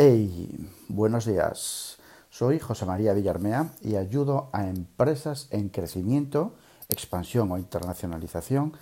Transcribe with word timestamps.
Hey, 0.00 0.70
buenos 0.86 1.24
días. 1.24 1.98
Soy 2.30 2.60
José 2.60 2.86
María 2.86 3.14
Villarmea 3.14 3.72
y 3.80 3.96
ayudo 3.96 4.48
a 4.52 4.68
empresas 4.68 5.48
en 5.50 5.70
crecimiento, 5.70 6.54
expansión 6.88 7.50
o 7.50 7.58
internacionalización 7.58 8.74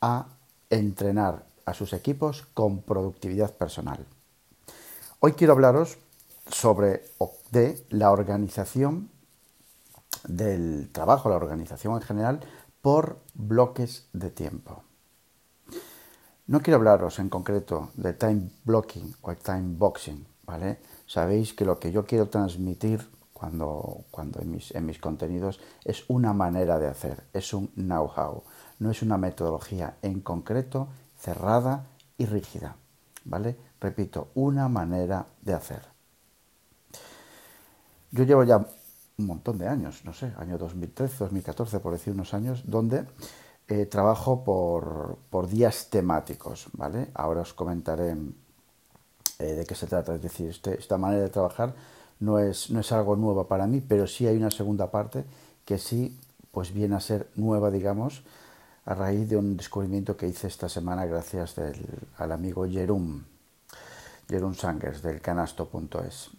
a 0.00 0.26
entrenar 0.70 1.46
a 1.64 1.74
sus 1.74 1.92
equipos 1.92 2.48
con 2.54 2.82
productividad 2.82 3.54
personal. 3.54 4.04
Hoy 5.20 5.34
quiero 5.34 5.52
hablaros 5.52 5.96
sobre 6.48 7.04
de 7.52 7.86
la 7.90 8.10
organización 8.10 9.10
del 10.26 10.90
trabajo, 10.90 11.28
la 11.28 11.36
organización 11.36 11.94
en 11.94 12.02
general, 12.02 12.40
por 12.82 13.20
bloques 13.34 14.08
de 14.12 14.32
tiempo. 14.32 14.82
No 16.48 16.62
quiero 16.62 16.78
hablaros 16.78 17.20
en 17.20 17.28
concreto 17.28 17.90
de 17.94 18.12
time 18.12 18.50
blocking 18.64 19.14
o 19.22 19.36
time 19.36 19.76
boxing, 19.78 20.33
¿vale? 20.46 20.78
Sabéis 21.06 21.54
que 21.54 21.64
lo 21.64 21.78
que 21.78 21.92
yo 21.92 22.04
quiero 22.04 22.28
transmitir 22.28 23.08
cuando, 23.32 24.04
cuando 24.10 24.40
en, 24.40 24.50
mis, 24.50 24.74
en 24.74 24.86
mis 24.86 24.98
contenidos 24.98 25.60
es 25.84 26.04
una 26.08 26.32
manera 26.32 26.78
de 26.78 26.88
hacer, 26.88 27.24
es 27.32 27.52
un 27.52 27.68
know-how, 27.74 28.42
no 28.78 28.90
es 28.90 29.02
una 29.02 29.18
metodología 29.18 29.96
en 30.02 30.20
concreto, 30.20 30.88
cerrada 31.18 31.86
y 32.16 32.26
rígida, 32.26 32.76
¿vale? 33.24 33.56
Repito, 33.80 34.28
una 34.34 34.68
manera 34.68 35.26
de 35.42 35.54
hacer. 35.54 35.82
Yo 38.10 38.24
llevo 38.24 38.44
ya 38.44 38.58
un 39.18 39.26
montón 39.26 39.58
de 39.58 39.68
años, 39.68 40.02
no 40.04 40.12
sé, 40.12 40.32
año 40.38 40.58
2013, 40.58 41.16
2014, 41.18 41.80
por 41.80 41.92
decir 41.92 42.12
unos 42.12 42.34
años, 42.34 42.62
donde 42.66 43.06
eh, 43.68 43.86
trabajo 43.86 44.44
por, 44.44 45.48
días 45.48 45.88
temáticos, 45.90 46.68
¿vale? 46.72 47.10
Ahora 47.14 47.42
os 47.42 47.54
comentaré 47.54 48.14
eh, 49.38 49.54
de 49.54 49.64
qué 49.66 49.74
se 49.74 49.86
trata. 49.86 50.14
Es 50.14 50.22
decir, 50.22 50.50
este, 50.50 50.78
esta 50.78 50.98
manera 50.98 51.22
de 51.22 51.30
trabajar 51.30 51.74
no 52.20 52.38
es, 52.38 52.70
no 52.70 52.80
es 52.80 52.92
algo 52.92 53.16
nuevo 53.16 53.46
para 53.46 53.66
mí, 53.66 53.80
pero 53.80 54.06
sí 54.06 54.26
hay 54.26 54.36
una 54.36 54.50
segunda 54.50 54.90
parte 54.90 55.24
que 55.64 55.78
sí 55.78 56.18
pues 56.52 56.72
viene 56.72 56.94
a 56.94 57.00
ser 57.00 57.28
nueva, 57.34 57.70
digamos, 57.70 58.22
a 58.84 58.94
raíz 58.94 59.28
de 59.28 59.36
un 59.36 59.56
descubrimiento 59.56 60.16
que 60.16 60.28
hice 60.28 60.46
esta 60.46 60.68
semana 60.68 61.04
gracias 61.06 61.56
al 62.16 62.32
amigo 62.32 62.68
Jerum, 62.68 63.24
Jerum 64.28 64.54
Sangers 64.54 65.02
del 65.02 65.20
canasto.es. 65.20 66.30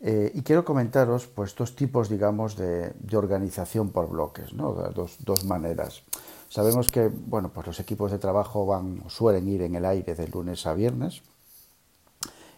Eh, 0.00 0.32
y 0.34 0.42
quiero 0.42 0.64
comentaros 0.64 1.26
pues 1.26 1.54
dos 1.54 1.76
tipos, 1.76 2.08
digamos, 2.08 2.56
de, 2.56 2.92
organización 3.12 3.90
por 3.90 4.08
bloques, 4.08 4.52
¿no? 4.54 4.72
dos, 4.72 5.18
dos, 5.20 5.44
maneras. 5.44 6.02
Sabemos 6.48 6.88
que, 6.88 7.08
bueno, 7.08 7.50
pues 7.50 7.66
los 7.66 7.80
equipos 7.80 8.10
de 8.10 8.18
trabajo 8.18 8.64
van, 8.66 9.04
suelen 9.08 9.46
ir 9.46 9.62
en 9.62 9.76
el 9.76 9.84
aire 9.84 10.14
de 10.14 10.26
lunes 10.26 10.66
a 10.66 10.72
viernes 10.74 11.22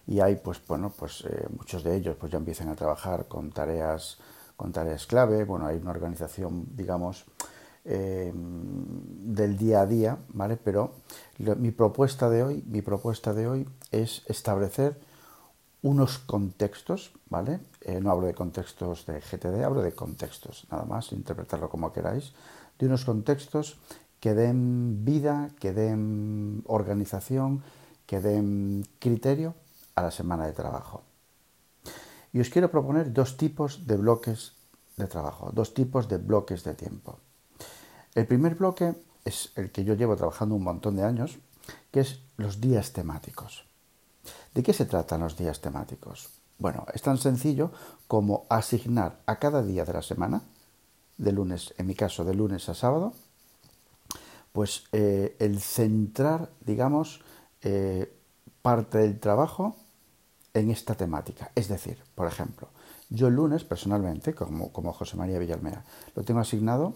y 0.06 0.20
hay, 0.20 0.36
pues, 0.36 0.60
bueno, 0.66 0.92
pues 0.96 1.24
eh, 1.28 1.46
muchos 1.56 1.84
de 1.84 1.96
ellos 1.96 2.16
pues 2.18 2.32
ya 2.32 2.38
empiezan 2.38 2.68
a 2.68 2.74
trabajar 2.74 3.26
con 3.28 3.50
tareas, 3.50 4.18
con 4.56 4.72
tareas 4.72 5.06
clave. 5.06 5.44
Bueno, 5.44 5.66
hay 5.66 5.76
una 5.76 5.90
organización, 5.90 6.66
digamos, 6.74 7.24
eh, 7.84 8.32
del 8.34 9.56
día 9.56 9.82
a 9.82 9.86
día, 9.86 10.18
¿vale? 10.28 10.56
Pero 10.56 10.94
mi 11.38 11.70
propuesta 11.70 12.30
de 12.30 12.42
hoy, 12.42 12.64
mi 12.66 12.82
propuesta 12.82 13.32
de 13.32 13.48
hoy 13.48 13.68
es 13.90 14.22
establecer 14.26 14.98
unos 15.82 16.18
contextos, 16.18 17.12
¿vale? 17.28 17.60
Eh, 17.80 18.00
no 18.00 18.10
hablo 18.10 18.28
de 18.28 18.34
contextos 18.34 19.04
de 19.06 19.20
GTD, 19.20 19.64
hablo 19.64 19.82
de 19.82 19.92
contextos, 19.92 20.66
nada 20.70 20.84
más, 20.84 21.12
interpretarlo 21.12 21.68
como 21.68 21.92
queráis, 21.92 22.32
de 22.78 22.86
unos 22.86 23.04
contextos 23.04 23.78
que 24.20 24.34
den 24.34 25.04
vida, 25.04 25.50
que 25.58 25.72
den 25.72 26.62
organización, 26.66 27.62
que 28.06 28.20
den 28.20 28.86
criterio 29.00 29.54
a 29.94 30.02
la 30.02 30.10
semana 30.10 30.46
de 30.46 30.52
trabajo. 30.52 31.02
Y 32.32 32.40
os 32.40 32.48
quiero 32.48 32.70
proponer 32.70 33.12
dos 33.12 33.36
tipos 33.36 33.86
de 33.86 33.96
bloques 33.96 34.54
de 34.96 35.06
trabajo, 35.06 35.50
dos 35.52 35.74
tipos 35.74 36.08
de 36.08 36.18
bloques 36.18 36.64
de 36.64 36.74
tiempo. 36.74 37.18
El 38.14 38.26
primer 38.26 38.54
bloque 38.54 38.94
es 39.24 39.52
el 39.56 39.70
que 39.70 39.84
yo 39.84 39.94
llevo 39.94 40.16
trabajando 40.16 40.54
un 40.54 40.64
montón 40.64 40.96
de 40.96 41.04
años, 41.04 41.38
que 41.90 42.00
es 42.00 42.20
los 42.36 42.60
días 42.60 42.92
temáticos. 42.92 43.64
¿De 44.54 44.62
qué 44.62 44.72
se 44.72 44.86
tratan 44.86 45.20
los 45.20 45.36
días 45.36 45.60
temáticos? 45.60 46.28
Bueno, 46.58 46.86
es 46.92 47.02
tan 47.02 47.18
sencillo 47.18 47.72
como 48.06 48.46
asignar 48.48 49.20
a 49.26 49.38
cada 49.38 49.62
día 49.62 49.84
de 49.84 49.92
la 49.92 50.02
semana, 50.02 50.42
de 51.18 51.32
lunes, 51.32 51.74
en 51.78 51.86
mi 51.86 51.94
caso, 51.94 52.24
de 52.24 52.34
lunes 52.34 52.68
a 52.68 52.74
sábado, 52.74 53.14
pues 54.52 54.84
eh, 54.92 55.36
el 55.38 55.60
centrar, 55.60 56.50
digamos, 56.60 57.22
eh, 57.62 58.14
parte 58.60 58.98
del 58.98 59.18
trabajo 59.18 59.76
en 60.54 60.70
esta 60.70 60.94
temática. 60.94 61.50
Es 61.54 61.68
decir, 61.68 61.98
por 62.14 62.26
ejemplo, 62.26 62.68
yo 63.10 63.28
el 63.28 63.34
lunes, 63.34 63.64
personalmente, 63.64 64.34
como, 64.34 64.72
como 64.72 64.92
José 64.92 65.16
María 65.16 65.38
Villalmea, 65.38 65.84
lo 66.14 66.22
tengo 66.22 66.40
asignado, 66.40 66.94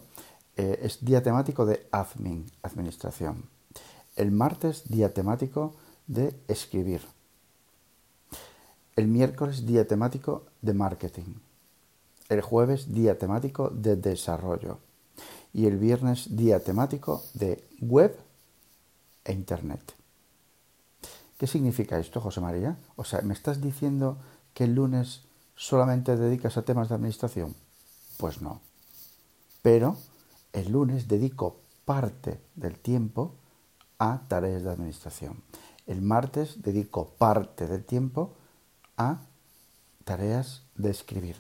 eh, 0.56 0.80
es 0.82 1.04
día 1.04 1.22
temático 1.22 1.66
de 1.66 1.86
admin, 1.90 2.50
administración. 2.62 3.44
El 4.16 4.30
martes, 4.30 4.88
día 4.88 5.12
temático 5.12 5.74
de 6.06 6.34
escribir. 6.48 7.02
El 8.96 9.08
miércoles 9.08 9.66
día 9.66 9.86
temático 9.86 10.46
de 10.62 10.72
marketing. 10.72 11.34
El 12.30 12.40
jueves 12.40 12.94
día 12.94 13.18
temático 13.18 13.68
de 13.68 13.96
desarrollo. 13.96 14.78
Y 15.52 15.66
el 15.66 15.76
viernes 15.76 16.34
día 16.36 16.60
temático 16.60 17.22
de 17.34 17.62
web 17.80 18.16
e 19.24 19.32
internet. 19.32 19.95
¿Qué 21.38 21.46
significa 21.46 21.98
esto, 21.98 22.20
José 22.20 22.40
María? 22.40 22.78
O 22.96 23.04
sea, 23.04 23.20
¿me 23.22 23.34
estás 23.34 23.60
diciendo 23.60 24.18
que 24.54 24.64
el 24.64 24.74
lunes 24.74 25.22
solamente 25.54 26.16
dedicas 26.16 26.56
a 26.56 26.62
temas 26.62 26.88
de 26.88 26.94
administración? 26.94 27.54
Pues 28.16 28.40
no. 28.40 28.60
Pero 29.62 29.96
el 30.52 30.72
lunes 30.72 31.08
dedico 31.08 31.60
parte 31.84 32.40
del 32.54 32.78
tiempo 32.78 33.34
a 33.98 34.22
tareas 34.28 34.62
de 34.62 34.70
administración. 34.70 35.42
El 35.86 36.02
martes 36.02 36.62
dedico 36.62 37.10
parte 37.18 37.66
del 37.66 37.84
tiempo 37.84 38.34
a 38.96 39.20
tareas 40.04 40.62
de 40.74 40.90
escribir. 40.90 41.36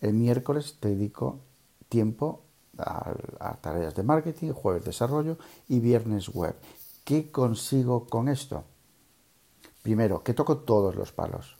El 0.00 0.14
miércoles 0.14 0.78
dedico 0.80 1.40
tiempo 1.88 2.42
a, 2.78 3.56
tareas 3.60 3.94
de 3.94 4.02
marketing, 4.02 4.52
jueves 4.52 4.84
desarrollo 4.84 5.38
y 5.68 5.80
viernes 5.80 6.28
web. 6.28 6.56
¿Qué 7.04 7.30
consigo 7.30 8.06
con 8.06 8.28
esto? 8.28 8.64
Primero, 9.84 10.22
que 10.22 10.32
toco 10.32 10.56
todos 10.64 10.96
los 10.96 11.12
palos. 11.12 11.58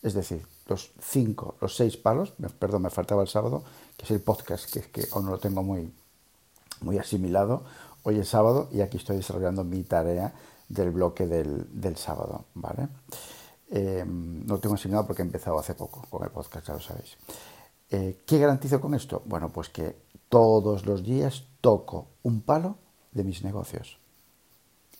Es 0.00 0.14
decir, 0.14 0.46
los 0.66 0.92
cinco, 1.00 1.56
los 1.60 1.74
seis 1.74 1.96
palos, 1.96 2.32
perdón, 2.56 2.82
me 2.82 2.90
faltaba 2.90 3.20
el 3.20 3.26
sábado, 3.26 3.64
que 3.96 4.04
es 4.04 4.12
el 4.12 4.20
podcast, 4.20 4.72
que, 4.72 4.82
que 4.82 5.08
aún 5.10 5.24
no 5.24 5.32
lo 5.32 5.38
tengo 5.38 5.64
muy, 5.64 5.92
muy 6.82 6.98
asimilado. 6.98 7.64
Hoy 8.04 8.20
es 8.20 8.28
sábado 8.28 8.68
y 8.70 8.80
aquí 8.80 8.98
estoy 8.98 9.16
desarrollando 9.16 9.64
mi 9.64 9.82
tarea 9.82 10.32
del 10.68 10.92
bloque 10.92 11.26
del, 11.26 11.66
del 11.80 11.96
sábado, 11.96 12.44
¿vale? 12.54 12.90
Eh, 13.72 14.04
no 14.06 14.58
tengo 14.58 14.76
enseñado 14.76 15.04
porque 15.04 15.22
he 15.22 15.24
empezado 15.24 15.58
hace 15.58 15.74
poco 15.74 16.06
con 16.08 16.22
el 16.22 16.30
podcast, 16.30 16.64
ya 16.64 16.74
lo 16.74 16.80
sabéis. 16.80 17.16
Eh, 17.90 18.22
¿Qué 18.24 18.38
garantizo 18.38 18.80
con 18.80 18.94
esto? 18.94 19.20
Bueno, 19.24 19.48
pues 19.48 19.68
que 19.68 19.96
todos 20.28 20.86
los 20.86 21.02
días 21.02 21.42
toco 21.60 22.06
un 22.22 22.40
palo 22.40 22.76
de 23.10 23.24
mis 23.24 23.42
negocios. 23.42 23.98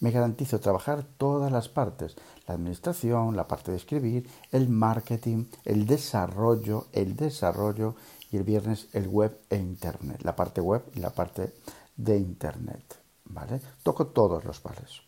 Me 0.01 0.13
garantizo 0.13 0.61
trabajar 0.61 1.05
todas 1.17 1.51
las 1.51 1.69
partes, 1.69 2.17
la 2.47 2.55
administración, 2.55 3.35
la 3.35 3.49
parte 3.49 3.73
de 3.73 3.79
escribir, 3.79 4.31
el 4.53 4.69
marketing, 4.69 5.47
el 5.65 5.87
desarrollo, 5.87 6.87
el 6.93 7.17
desarrollo 7.17 7.97
y 8.31 8.37
el 8.37 8.45
viernes 8.45 8.89
el 8.93 9.09
web 9.09 9.41
e 9.51 9.57
internet, 9.57 10.23
la 10.23 10.37
parte 10.37 10.61
web 10.61 10.85
y 10.95 11.01
la 11.01 11.11
parte 11.11 11.53
de 11.97 12.17
internet, 12.17 12.97
¿vale? 13.25 13.61
Toco 13.83 14.07
todos 14.09 14.45
los 14.45 14.61
palos. 14.61 15.03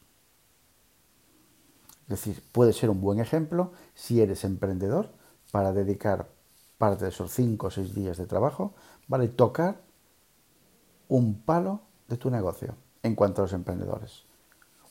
Es 2.02 2.08
decir, 2.08 2.42
puede 2.50 2.72
ser 2.72 2.90
un 2.90 3.00
buen 3.00 3.20
ejemplo 3.20 3.70
si 3.94 4.20
eres 4.20 4.42
emprendedor 4.42 5.10
para 5.52 5.72
dedicar 5.72 6.28
parte 6.78 7.04
de 7.04 7.10
esos 7.10 7.30
5 7.30 7.68
o 7.68 7.70
6 7.70 7.94
días 7.94 8.16
de 8.16 8.26
trabajo, 8.26 8.74
¿vale? 9.06 9.28
Tocar 9.28 9.80
un 11.08 11.42
palo 11.42 11.82
de 12.08 12.16
tu 12.16 12.30
negocio 12.30 12.74
en 13.04 13.14
cuanto 13.14 13.42
a 13.42 13.44
los 13.44 13.52
emprendedores. 13.52 14.24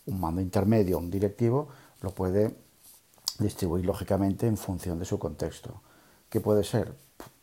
Un 0.10 0.20
mando 0.20 0.42
intermedio, 0.42 0.98
un 0.98 1.10
directivo, 1.10 1.70
lo 2.02 2.12
puede 2.12 2.56
distribuir 3.40 3.86
lógicamente 3.86 4.48
en 4.48 4.58
función 4.58 5.00
de 5.00 5.06
su 5.06 5.18
contexto. 5.18 5.82
¿Qué 6.30 6.40
puede 6.42 6.64
ser? 6.64 6.94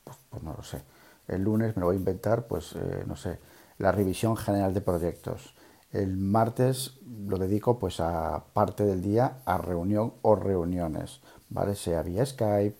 Pues, 0.04 0.16
pues 0.30 0.42
no 0.42 0.54
lo 0.54 0.62
sé. 0.62 0.82
El 1.26 1.42
lunes 1.42 1.76
me 1.76 1.80
lo 1.80 1.86
voy 1.86 1.96
a 1.96 1.98
inventar, 1.98 2.46
pues 2.46 2.74
eh, 2.76 3.04
no 3.06 3.16
sé, 3.16 3.38
la 3.78 3.90
revisión 3.92 4.36
general 4.36 4.74
de 4.74 4.80
proyectos 4.80 5.54
el 5.92 6.16
martes 6.16 6.98
lo 7.26 7.38
dedico 7.38 7.78
pues 7.78 8.00
a 8.00 8.44
parte 8.52 8.84
del 8.84 9.02
día 9.02 9.38
a 9.44 9.58
reunión 9.58 10.14
o 10.22 10.36
reuniones, 10.36 11.20
¿vale? 11.48 11.74
Sea 11.74 12.02
vía 12.02 12.26
Skype, 12.26 12.76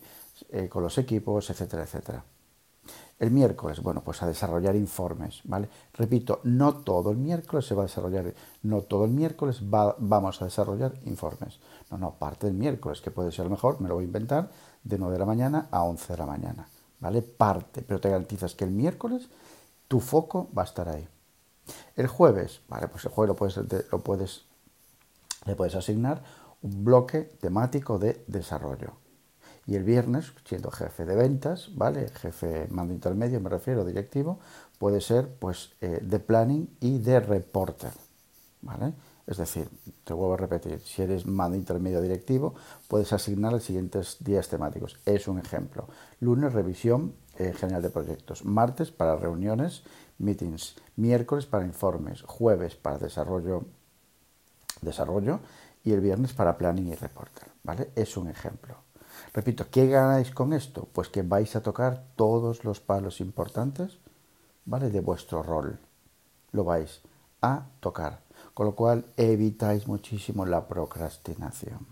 eh, 0.50 0.68
con 0.68 0.82
los 0.82 0.98
equipos, 0.98 1.48
etcétera, 1.50 1.84
etcétera. 1.84 2.24
El 3.18 3.30
miércoles, 3.30 3.80
bueno, 3.80 4.02
pues 4.04 4.22
a 4.22 4.26
desarrollar 4.26 4.76
informes, 4.76 5.40
¿vale? 5.44 5.70
Repito, 5.94 6.40
no 6.44 6.74
todo 6.76 7.10
el 7.10 7.16
miércoles 7.16 7.66
se 7.66 7.74
va 7.74 7.84
a 7.84 7.86
desarrollar, 7.86 8.34
no 8.62 8.82
todo 8.82 9.06
el 9.06 9.10
miércoles 9.10 9.60
vamos 9.62 10.42
a 10.42 10.44
desarrollar 10.44 10.92
informes. 11.06 11.58
No, 11.90 11.96
no, 11.96 12.10
parte 12.12 12.46
del 12.46 12.54
miércoles, 12.54 13.00
que 13.00 13.10
puede 13.10 13.32
ser 13.32 13.48
mejor, 13.48 13.80
me 13.80 13.88
lo 13.88 13.94
voy 13.94 14.04
a 14.04 14.06
inventar, 14.06 14.50
de 14.84 14.98
9 14.98 15.14
de 15.14 15.18
la 15.18 15.24
mañana 15.24 15.68
a 15.70 15.82
11 15.84 16.12
de 16.12 16.18
la 16.18 16.26
mañana, 16.26 16.68
¿vale? 17.00 17.22
Parte, 17.22 17.80
pero 17.80 18.00
te 18.00 18.10
garantizas 18.10 18.54
que 18.54 18.64
el 18.64 18.70
miércoles 18.70 19.30
tu 19.88 20.00
foco 20.00 20.48
va 20.56 20.62
a 20.62 20.66
estar 20.66 20.88
ahí. 20.88 21.08
El 21.96 22.08
jueves, 22.08 22.60
vale, 22.68 22.88
pues 22.88 23.06
el 23.06 23.12
jueves 23.12 23.28
lo 23.28 23.34
puedes, 23.36 23.90
lo 23.90 24.00
puedes, 24.00 24.44
le 25.46 25.56
puedes 25.56 25.74
asignar 25.74 26.22
un 26.60 26.84
bloque 26.84 27.22
temático 27.22 27.98
de 27.98 28.22
desarrollo. 28.26 29.05
Y 29.66 29.74
el 29.74 29.82
viernes, 29.82 30.32
siendo 30.44 30.70
jefe 30.70 31.04
de 31.04 31.16
ventas, 31.16 31.70
¿vale? 31.74 32.08
Jefe 32.08 32.68
mando 32.70 32.94
intermedio, 32.94 33.40
me 33.40 33.50
refiero, 33.50 33.84
directivo, 33.84 34.38
puede 34.78 35.00
ser 35.00 35.28
pues 35.28 35.72
eh, 35.80 36.00
de 36.02 36.18
planning 36.20 36.68
y 36.80 36.98
de 36.98 37.18
reporter, 37.20 37.92
¿vale? 38.62 38.94
Es 39.26 39.38
decir, 39.38 39.68
te 40.04 40.14
vuelvo 40.14 40.34
a 40.34 40.36
repetir, 40.36 40.78
si 40.80 41.02
eres 41.02 41.26
mando 41.26 41.56
intermedio 41.56 42.00
directivo, 42.00 42.54
puedes 42.86 43.12
asignar 43.12 43.52
los 43.52 43.64
siguientes 43.64 44.18
días 44.20 44.48
temáticos. 44.48 45.00
Es 45.04 45.26
un 45.26 45.40
ejemplo. 45.40 45.88
Lunes, 46.20 46.52
revisión 46.52 47.14
eh, 47.36 47.52
general 47.52 47.82
de 47.82 47.90
proyectos. 47.90 48.44
Martes, 48.44 48.92
para 48.92 49.16
reuniones, 49.16 49.82
meetings. 50.18 50.76
Miércoles, 50.94 51.44
para 51.44 51.66
informes. 51.66 52.22
Jueves, 52.22 52.76
para 52.76 52.98
desarrollo, 52.98 53.64
desarrollo. 54.80 55.40
Y 55.82 55.92
el 55.92 56.00
viernes, 56.00 56.32
para 56.32 56.56
planning 56.56 56.86
y 56.86 56.94
reporter. 56.94 57.48
¿Vale? 57.64 57.90
Es 57.96 58.16
un 58.16 58.28
ejemplo. 58.28 58.85
Repito, 59.32 59.66
¿qué 59.70 59.86
ganáis 59.86 60.30
con 60.30 60.52
esto? 60.52 60.88
Pues 60.92 61.08
que 61.08 61.22
vais 61.22 61.54
a 61.56 61.62
tocar 61.62 62.04
todos 62.16 62.64
los 62.64 62.80
palos 62.80 63.20
importantes, 63.20 63.98
¿vale? 64.64 64.90
De 64.90 65.00
vuestro 65.00 65.42
rol. 65.42 65.78
Lo 66.52 66.64
vais 66.64 67.02
a 67.42 67.66
tocar. 67.80 68.20
Con 68.54 68.66
lo 68.66 68.74
cual 68.74 69.04
evitáis 69.16 69.86
muchísimo 69.86 70.46
la 70.46 70.66
procrastinación. 70.66 71.86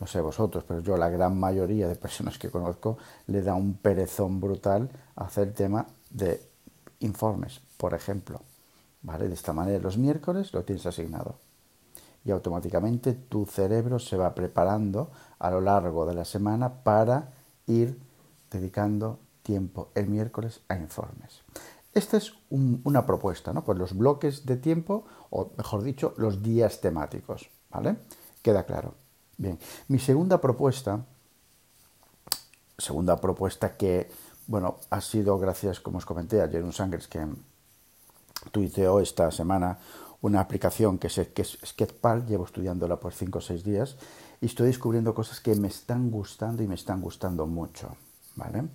No 0.00 0.06
sé 0.06 0.20
vosotros, 0.20 0.64
pero 0.66 0.80
yo 0.80 0.96
la 0.96 1.08
gran 1.08 1.38
mayoría 1.38 1.86
de 1.86 1.94
personas 1.94 2.38
que 2.38 2.50
conozco 2.50 2.98
le 3.28 3.42
da 3.42 3.54
un 3.54 3.74
perezón 3.74 4.40
brutal 4.40 4.90
hacer 5.14 5.54
tema 5.54 5.86
de 6.10 6.40
informes, 7.00 7.60
por 7.76 7.94
ejemplo. 7.94 8.40
¿Vale? 9.02 9.28
De 9.28 9.34
esta 9.34 9.52
manera 9.52 9.78
los 9.78 9.98
miércoles 9.98 10.52
lo 10.52 10.64
tienes 10.64 10.86
asignado 10.86 11.43
y 12.24 12.30
automáticamente 12.30 13.12
tu 13.12 13.46
cerebro 13.46 13.98
se 13.98 14.16
va 14.16 14.34
preparando 14.34 15.10
a 15.38 15.50
lo 15.50 15.60
largo 15.60 16.06
de 16.06 16.14
la 16.14 16.24
semana 16.24 16.82
para 16.82 17.32
ir 17.66 17.98
dedicando 18.50 19.18
tiempo 19.42 19.90
el 19.94 20.08
miércoles 20.08 20.62
a 20.68 20.76
informes. 20.76 21.42
Esta 21.92 22.16
es 22.16 22.32
una 22.50 23.06
propuesta, 23.06 23.52
¿no? 23.52 23.62
Pues 23.62 23.78
los 23.78 23.96
bloques 23.96 24.46
de 24.46 24.56
tiempo, 24.56 25.04
o 25.30 25.50
mejor 25.56 25.82
dicho, 25.82 26.14
los 26.16 26.42
días 26.42 26.80
temáticos, 26.80 27.50
¿vale? 27.70 27.96
Queda 28.42 28.64
claro. 28.64 28.94
Bien, 29.36 29.58
mi 29.88 29.98
segunda 29.98 30.40
propuesta, 30.40 31.04
segunda 32.78 33.20
propuesta 33.20 33.76
que, 33.76 34.10
bueno, 34.46 34.76
ha 34.90 35.00
sido 35.00 35.38
gracias, 35.38 35.78
como 35.78 35.98
os 35.98 36.06
comenté, 36.06 36.42
a 36.42 36.48
Jerun 36.48 36.72
Sangers, 36.72 37.06
que 37.06 37.26
tuiteó 38.50 39.00
esta 39.00 39.30
semana 39.30 39.78
una 40.24 40.40
aplicación 40.40 40.96
que 40.96 41.08
es, 41.08 41.20
que 41.34 41.44
Sketchpal, 41.44 42.24
llevo 42.24 42.46
estudiándola 42.46 42.98
por 42.98 43.12
5 43.12 43.38
o 43.38 43.42
6 43.42 43.62
días 43.62 43.96
y 44.40 44.46
estoy 44.46 44.68
descubriendo 44.68 45.12
cosas 45.12 45.38
que 45.38 45.54
me 45.54 45.68
están 45.68 46.10
gustando 46.10 46.62
y 46.62 46.66
me 46.66 46.76
están 46.76 47.02
gustando 47.02 47.46
mucho. 47.46 47.94
¿vale? 48.34 48.70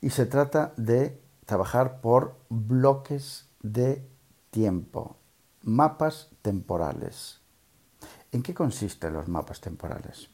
Y 0.00 0.10
se 0.10 0.24
trata 0.26 0.72
de 0.76 1.20
trabajar 1.46 2.00
por 2.00 2.36
bloques 2.48 3.48
de 3.60 4.08
tiempo, 4.50 5.16
mapas 5.62 6.30
temporales. 6.42 7.40
¿En 8.30 8.44
qué 8.44 8.54
consisten 8.54 9.14
los 9.14 9.26
mapas 9.26 9.60
temporales? 9.60 10.28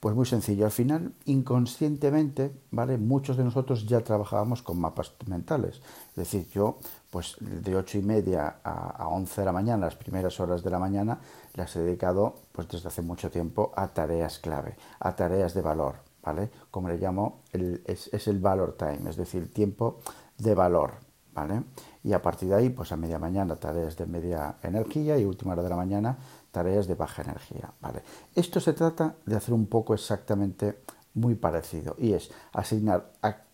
Pues 0.00 0.14
muy 0.14 0.26
sencillo, 0.26 0.64
al 0.64 0.70
final, 0.70 1.12
inconscientemente, 1.24 2.52
¿vale? 2.70 2.98
Muchos 2.98 3.36
de 3.36 3.42
nosotros 3.42 3.84
ya 3.84 4.00
trabajábamos 4.00 4.62
con 4.62 4.78
mapas 4.80 5.12
mentales. 5.26 5.80
Es 6.10 6.16
decir, 6.16 6.48
yo, 6.50 6.78
pues 7.10 7.36
de 7.40 7.74
ocho 7.74 7.98
y 7.98 8.02
media 8.02 8.60
a, 8.62 9.08
11 9.08 9.40
de 9.40 9.44
la 9.44 9.52
mañana, 9.52 9.86
las 9.86 9.96
primeras 9.96 10.38
horas 10.38 10.62
de 10.62 10.70
la 10.70 10.78
mañana, 10.78 11.18
las 11.54 11.74
he 11.74 11.80
dedicado, 11.80 12.36
pues 12.52 12.68
desde 12.68 12.88
hace 12.88 13.02
mucho 13.02 13.28
tiempo, 13.28 13.72
a 13.74 13.88
tareas 13.88 14.38
clave, 14.38 14.76
a 15.00 15.16
tareas 15.16 15.52
de 15.54 15.62
valor, 15.62 15.96
¿vale? 16.22 16.48
Como 16.70 16.88
le 16.88 16.98
llamo, 16.98 17.40
es, 17.52 18.08
es 18.12 18.28
el 18.28 18.38
valor 18.38 18.76
time, 18.78 19.10
es 19.10 19.16
decir, 19.16 19.52
tiempo 19.52 19.98
de 20.38 20.54
valor, 20.54 21.07
¿vale? 21.34 21.62
Y 22.02 22.12
a 22.12 22.22
partir 22.22 22.48
de 22.48 22.54
ahí, 22.54 22.70
pues 22.70 22.92
a 22.92 22.96
media 22.96 23.18
mañana, 23.18 23.56
tareas 23.56 23.96
de 23.96 24.06
media 24.06 24.56
energía 24.62 25.18
y 25.18 25.24
última 25.24 25.52
hora 25.52 25.62
de 25.62 25.68
la 25.68 25.76
mañana, 25.76 26.18
tareas 26.50 26.86
de 26.86 26.94
baja 26.94 27.22
energía. 27.22 27.72
¿vale? 27.80 28.02
Esto 28.34 28.60
se 28.60 28.72
trata 28.72 29.14
de 29.26 29.36
hacer 29.36 29.54
un 29.54 29.66
poco 29.66 29.94
exactamente 29.94 30.82
muy 31.14 31.34
parecido 31.34 31.96
y 31.98 32.12
es 32.12 32.30
asignar 32.52 33.12
a, 33.22 33.44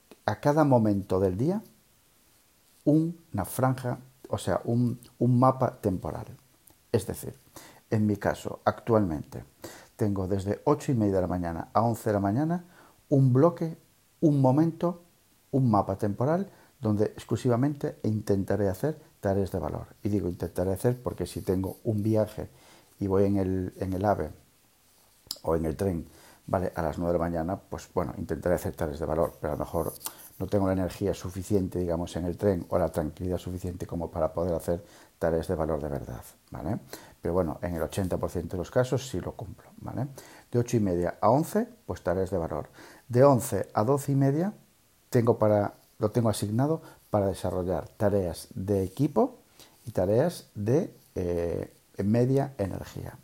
cada 0.41 0.65
momento 0.65 1.21
del 1.21 1.37
día 1.37 1.63
una 2.85 3.45
franja, 3.45 3.99
o 4.29 4.39
sea, 4.39 4.61
un, 4.65 5.01
un 5.19 5.39
mapa 5.39 5.81
temporal. 5.81 6.27
Es 6.93 7.07
decir, 7.07 7.35
en 7.91 8.07
mi 8.07 8.17
caso, 8.17 8.61
actualmente, 8.65 9.45
tengo 9.97 10.27
desde 10.27 10.61
8 10.65 10.93
y 10.93 10.95
media 10.95 11.17
de 11.17 11.21
la 11.23 11.27
mañana 11.27 11.69
a 11.73 11.83
11 11.83 12.11
de 12.11 12.13
la 12.13 12.21
mañana 12.21 12.65
un 13.09 13.33
bloque, 13.33 13.79
un 14.21 14.41
momento, 14.41 15.03
un 15.51 15.71
mapa 15.71 15.97
temporal 15.97 16.51
donde 16.81 17.07
exclusivamente 17.07 17.99
intentaré 18.03 18.69
hacer 18.69 18.99
tareas 19.21 19.51
de 19.51 19.59
valor. 19.59 19.87
Y 20.03 20.09
digo 20.09 20.29
intentaré 20.29 20.73
hacer 20.73 21.03
porque 21.03 21.27
si 21.27 21.41
tengo 21.41 21.79
un 21.85 22.03
viaje 22.03 22.49
y 23.01 23.07
voy 23.07 23.25
en 23.25 23.37
el, 23.39 23.73
en 23.79 23.93
el 23.93 24.05
AVE 24.05 24.31
o 25.43 25.57
en 25.57 25.65
el 25.65 25.77
tren, 25.77 26.07
vale, 26.47 26.73
a 26.75 26.83
las 26.83 26.99
9 26.99 27.13
de 27.13 27.19
la 27.19 27.25
mañana, 27.25 27.57
pues 27.57 27.89
bueno, 27.95 28.15
intentaré 28.19 28.57
hacer 28.57 28.75
tareas 28.75 28.99
de 28.99 29.07
valor, 29.07 29.35
pero 29.41 29.55
a 29.55 29.57
lo 29.57 29.65
mejor 29.65 29.93
no 30.39 30.47
tengo 30.47 30.67
la 30.67 30.73
energía 30.73 31.15
suficiente, 31.15 31.79
digamos, 31.79 32.15
en 32.17 32.25
el 32.25 32.37
tren 32.37 32.67
o 32.69 32.79
la 32.79 32.89
tranquilidad 32.89 33.39
suficiente 33.39 33.87
como 33.87 34.11
para 34.11 34.33
poder 34.33 34.55
hacer 34.55 34.85
tareas 35.19 35.47
de 35.49 35.55
valor 35.55 35.81
de 35.81 35.89
verdad, 35.89 36.23
¿vale? 36.51 36.79
Pero 37.23 37.35
bueno, 37.35 37.59
en 37.63 37.75
el 37.75 37.83
80% 37.83 38.49
de 38.49 38.57
los 38.57 38.71
casos 38.71 39.09
sí 39.09 39.21
lo 39.21 39.33
cumplo, 39.33 39.71
¿vale? 39.79 40.09
De 40.51 40.59
8 40.59 40.77
y 40.77 40.81
media 40.81 41.19
a 41.21 41.31
11, 41.31 41.69
pues 41.87 42.03
tareas 42.03 42.31
de 42.31 42.39
valor. 42.39 42.69
De 43.09 43.25
11 43.25 43.69
a 43.73 43.85
12 43.85 44.13
y 44.13 44.15
media 44.17 44.53
tengo 45.09 45.39
para, 45.39 45.75
lo 46.05 46.11
tengo 46.11 46.29
asignado 46.29 46.83
para 47.09 47.29
desarrollar 47.29 47.89
tareas 47.89 48.49
de 48.55 48.83
equipo 48.83 49.39
y 49.87 49.93
tareas 49.93 50.51
de 50.55 50.95
eh, 51.15 51.73
media 52.05 52.53
energía, 52.59 53.17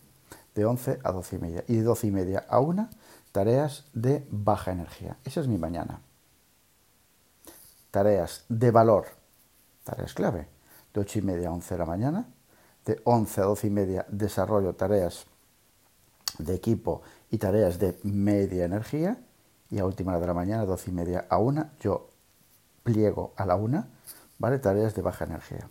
de 0.54 0.64
11 0.64 1.00
a 1.04 1.12
12 1.12 1.36
y 1.36 1.38
media. 1.38 1.64
Y 1.68 1.76
de 1.76 1.82
12 1.82 2.06
y 2.06 2.10
media 2.10 2.46
a 2.48 2.58
1, 2.60 2.88
tareas 3.32 3.84
de 3.92 4.26
baja 4.30 4.72
energía. 4.72 5.18
Esa 5.26 5.40
es 5.40 5.46
mi 5.46 5.58
mañana. 5.58 6.00
Tareas 7.90 8.44
de 8.48 8.70
valor, 8.70 9.08
tareas 9.84 10.14
clave, 10.14 10.48
de 10.94 11.00
8 11.00 11.18
y 11.18 11.22
media 11.22 11.48
a 11.50 11.52
11 11.52 11.74
de 11.74 11.78
la 11.78 11.86
mañana. 11.86 12.28
De 12.86 12.98
11 13.04 13.40
a 13.42 13.44
12 13.44 13.66
y 13.66 13.70
media 13.70 14.06
desarrollo 14.08 14.74
tareas 14.74 15.26
de 16.38 16.54
equipo 16.54 17.02
y 17.30 17.36
tareas 17.36 17.78
de 17.78 17.98
media 18.04 18.64
energía. 18.64 19.18
Y 19.70 19.78
a 19.78 19.84
última 19.84 20.12
hora 20.12 20.20
de 20.20 20.26
la 20.28 20.34
mañana, 20.34 20.64
12 20.64 20.90
y 20.90 20.94
media 20.94 21.26
a 21.28 21.36
1, 21.38 21.72
yo 21.80 22.09
pliego 22.82 23.32
a 23.36 23.46
la 23.46 23.56
1, 23.56 23.86
¿vale? 24.38 24.58
Tareas 24.58 24.94
de 24.94 25.02
baja 25.02 25.24
energía. 25.24 25.68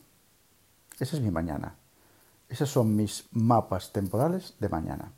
Esa 1.00 1.16
es 1.18 1.22
mi 1.22 1.32
mañana. 1.32 1.76
Esos 2.50 2.70
son 2.70 2.96
mis 2.96 3.28
mapas 3.32 3.92
temporales 3.92 4.56
de 4.60 4.70
mañana. 4.70 5.12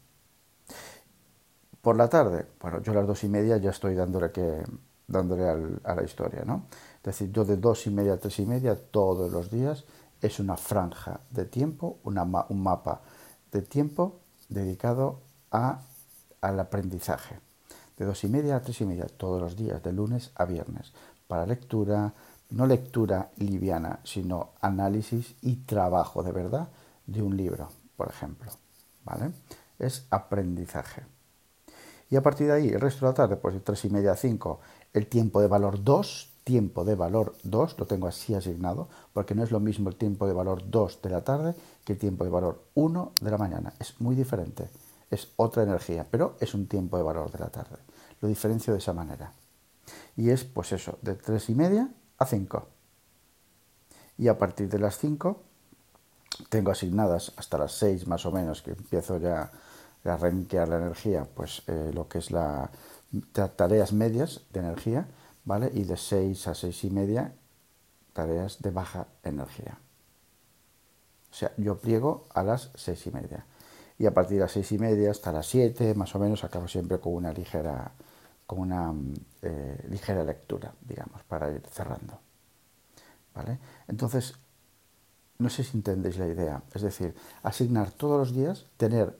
Por 1.81 1.95
la 1.97 2.09
tarde, 2.09 2.45
bueno, 2.61 2.81
yo 2.81 2.91
a 2.91 2.95
las 2.95 3.07
dos 3.07 3.23
y 3.23 3.29
media 3.29 3.57
ya 3.57 3.71
estoy 3.71 3.95
dándole, 3.95 4.31
que, 4.31 4.63
dándole 5.07 5.49
a 5.83 5.95
la 5.95 6.03
historia, 6.03 6.43
¿no? 6.45 6.67
Es 6.97 7.03
decir, 7.03 7.31
yo 7.31 7.43
de 7.45 7.57
dos 7.57 7.87
y 7.87 7.89
media 7.89 8.13
a 8.13 8.17
tres 8.17 8.37
y 8.39 8.45
media 8.45 8.75
todos 8.75 9.31
los 9.31 9.49
días 9.49 9.85
es 10.21 10.39
una 10.39 10.55
franja 10.55 11.21
de 11.31 11.45
tiempo, 11.45 11.97
una, 12.03 12.23
un 12.23 12.61
mapa 12.61 13.01
de 13.51 13.63
tiempo 13.63 14.19
dedicado 14.49 15.21
a, 15.51 15.81
al 16.41 16.59
aprendizaje. 16.59 17.39
De 17.97 18.05
dos 18.05 18.23
y 18.23 18.27
media 18.27 18.57
a 18.57 18.61
tres 18.61 18.81
y 18.81 18.85
media 18.85 19.05
todos 19.05 19.41
los 19.41 19.55
días, 19.55 19.81
de 19.81 19.91
lunes 19.91 20.31
a 20.35 20.45
viernes, 20.45 20.93
para 21.31 21.45
lectura, 21.45 22.13
no 22.49 22.67
lectura 22.67 23.29
liviana, 23.37 24.01
sino 24.03 24.49
análisis 24.59 25.33
y 25.41 25.55
trabajo 25.63 26.23
de 26.23 26.33
verdad 26.33 26.67
de 27.07 27.21
un 27.21 27.37
libro, 27.37 27.69
por 27.95 28.09
ejemplo. 28.09 28.51
¿Vale? 29.05 29.31
Es 29.79 30.07
aprendizaje. 30.09 31.03
Y 32.09 32.17
a 32.17 32.21
partir 32.21 32.47
de 32.47 32.53
ahí, 32.53 32.67
el 32.67 32.81
resto 32.81 33.05
de 33.05 33.11
la 33.11 33.15
tarde, 33.15 33.37
pues 33.37 33.53
de 33.53 33.61
3 33.61 33.85
y 33.85 33.89
media 33.91 34.11
a 34.11 34.17
5, 34.17 34.59
el 34.91 35.07
tiempo 35.07 35.39
de 35.39 35.47
valor 35.47 35.81
2, 35.81 36.33
tiempo 36.43 36.83
de 36.83 36.95
valor 36.95 37.33
2, 37.43 37.79
lo 37.79 37.85
tengo 37.87 38.07
así 38.07 38.35
asignado, 38.35 38.89
porque 39.13 39.33
no 39.33 39.41
es 39.41 39.51
lo 39.51 39.61
mismo 39.61 39.87
el 39.87 39.95
tiempo 39.95 40.27
de 40.27 40.33
valor 40.33 40.69
2 40.69 41.01
de 41.01 41.09
la 41.11 41.23
tarde 41.23 41.55
que 41.85 41.93
el 41.93 41.99
tiempo 41.99 42.25
de 42.25 42.29
valor 42.29 42.61
1 42.73 43.13
de 43.21 43.31
la 43.31 43.37
mañana. 43.37 43.71
Es 43.79 44.01
muy 44.01 44.15
diferente, 44.15 44.69
es 45.09 45.29
otra 45.37 45.63
energía, 45.63 46.05
pero 46.11 46.35
es 46.41 46.53
un 46.53 46.67
tiempo 46.67 46.97
de 46.97 47.03
valor 47.03 47.31
de 47.31 47.39
la 47.39 47.47
tarde. 47.47 47.77
Lo 48.19 48.27
diferencio 48.27 48.73
de 48.73 48.79
esa 48.79 48.91
manera. 48.91 49.31
Y 50.17 50.29
es, 50.29 50.43
pues 50.43 50.71
eso, 50.71 50.97
de 51.01 51.15
3 51.15 51.49
y 51.49 51.55
media 51.55 51.89
a 52.17 52.25
5. 52.25 52.67
Y 54.17 54.27
a 54.27 54.37
partir 54.37 54.69
de 54.69 54.79
las 54.79 54.97
5 54.97 55.41
tengo 56.49 56.71
asignadas 56.71 57.33
hasta 57.37 57.57
las 57.57 57.73
6 57.73 58.07
más 58.07 58.25
o 58.25 58.31
menos, 58.31 58.61
que 58.61 58.71
empiezo 58.71 59.17
ya 59.17 59.51
a 60.03 60.17
reiniciar 60.17 60.67
la 60.67 60.77
energía, 60.77 61.27
pues 61.35 61.63
eh, 61.67 61.91
lo 61.93 62.07
que 62.07 62.19
es 62.19 62.31
la 62.31 62.69
tareas 63.33 63.93
medias 63.93 64.41
de 64.53 64.61
energía, 64.61 65.07
¿vale? 65.45 65.69
Y 65.73 65.83
de 65.83 65.97
6 65.97 66.47
a 66.47 66.55
6 66.55 66.83
y 66.85 66.89
media, 66.89 67.33
tareas 68.13 68.61
de 68.61 68.71
baja 68.71 69.07
energía. 69.23 69.77
O 71.29 71.33
sea, 71.33 71.51
yo 71.57 71.77
pliego 71.77 72.27
a 72.33 72.43
las 72.43 72.71
6 72.75 73.07
y 73.07 73.11
media. 73.11 73.45
Y 73.97 74.05
a 74.05 74.13
partir 74.13 74.37
de 74.37 74.43
las 74.43 74.51
6 74.53 74.71
y 74.71 74.77
media 74.79 75.11
hasta 75.11 75.31
las 75.31 75.47
7, 75.47 75.93
más 75.95 76.15
o 76.15 76.19
menos, 76.19 76.43
acabo 76.43 76.67
siempre 76.67 76.99
con 76.99 77.13
una 77.13 77.31
ligera, 77.31 77.91
una 78.55 78.93
eh, 79.41 79.85
ligera 79.89 80.23
lectura, 80.23 80.73
digamos, 80.81 81.23
para 81.23 81.51
ir 81.51 81.61
cerrando. 81.69 82.19
¿Vale? 83.33 83.59
Entonces, 83.87 84.35
no 85.37 85.49
sé 85.49 85.63
si 85.63 85.77
entendéis 85.77 86.17
la 86.17 86.27
idea. 86.27 86.61
Es 86.73 86.81
decir, 86.81 87.15
asignar 87.43 87.91
todos 87.91 88.19
los 88.19 88.35
días, 88.35 88.67
tener 88.77 89.17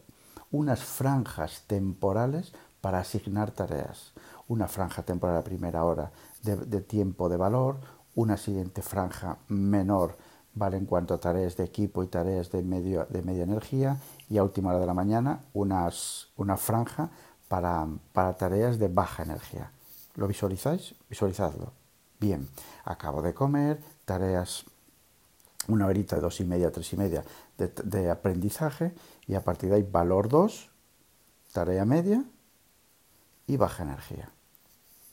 unas 0.51 0.83
franjas 0.83 1.63
temporales 1.65 2.53
para 2.81 2.99
asignar 2.99 3.51
tareas. 3.51 4.13
Una 4.47 4.67
franja 4.67 5.03
temporal 5.03 5.37
a 5.37 5.43
primera 5.43 5.83
hora 5.83 6.11
de, 6.43 6.81
tiempo 6.81 7.29
de 7.29 7.37
valor, 7.37 7.79
una 8.15 8.37
siguiente 8.37 8.81
franja 8.81 9.37
menor 9.47 10.17
vale 10.53 10.75
en 10.75 10.85
cuanto 10.85 11.13
a 11.13 11.19
tareas 11.19 11.55
de 11.55 11.63
equipo 11.63 12.03
y 12.03 12.07
tareas 12.07 12.51
de, 12.51 12.61
medio, 12.61 13.05
de 13.09 13.21
media 13.21 13.43
energía 13.43 13.97
y 14.29 14.37
a 14.37 14.43
última 14.43 14.71
hora 14.71 14.79
de 14.79 14.85
la 14.85 14.93
mañana 14.93 15.39
unas, 15.53 16.27
una 16.35 16.57
franja 16.57 17.09
para, 17.51 17.85
para 18.13 18.31
tareas 18.37 18.79
de 18.79 18.87
baja 18.87 19.23
energía. 19.23 19.73
¿Lo 20.15 20.25
visualizáis? 20.25 20.95
Visualizadlo. 21.09 21.73
Bien, 22.17 22.47
acabo 22.85 23.21
de 23.21 23.33
comer, 23.33 23.83
tareas 24.05 24.63
una 25.67 25.85
horita 25.87 26.21
dos 26.21 26.39
y 26.39 26.45
media, 26.45 26.71
tres 26.71 26.93
y 26.93 26.95
media 26.95 27.25
de, 27.57 28.09
aprendizaje 28.09 28.93
y 29.27 29.35
a 29.35 29.43
partir 29.43 29.69
de 29.69 29.75
ahí 29.75 29.83
valor 29.83 30.29
2, 30.29 30.69
tarea 31.51 31.83
media 31.83 32.23
y 33.47 33.57
baja 33.57 33.83
energía. 33.83 34.29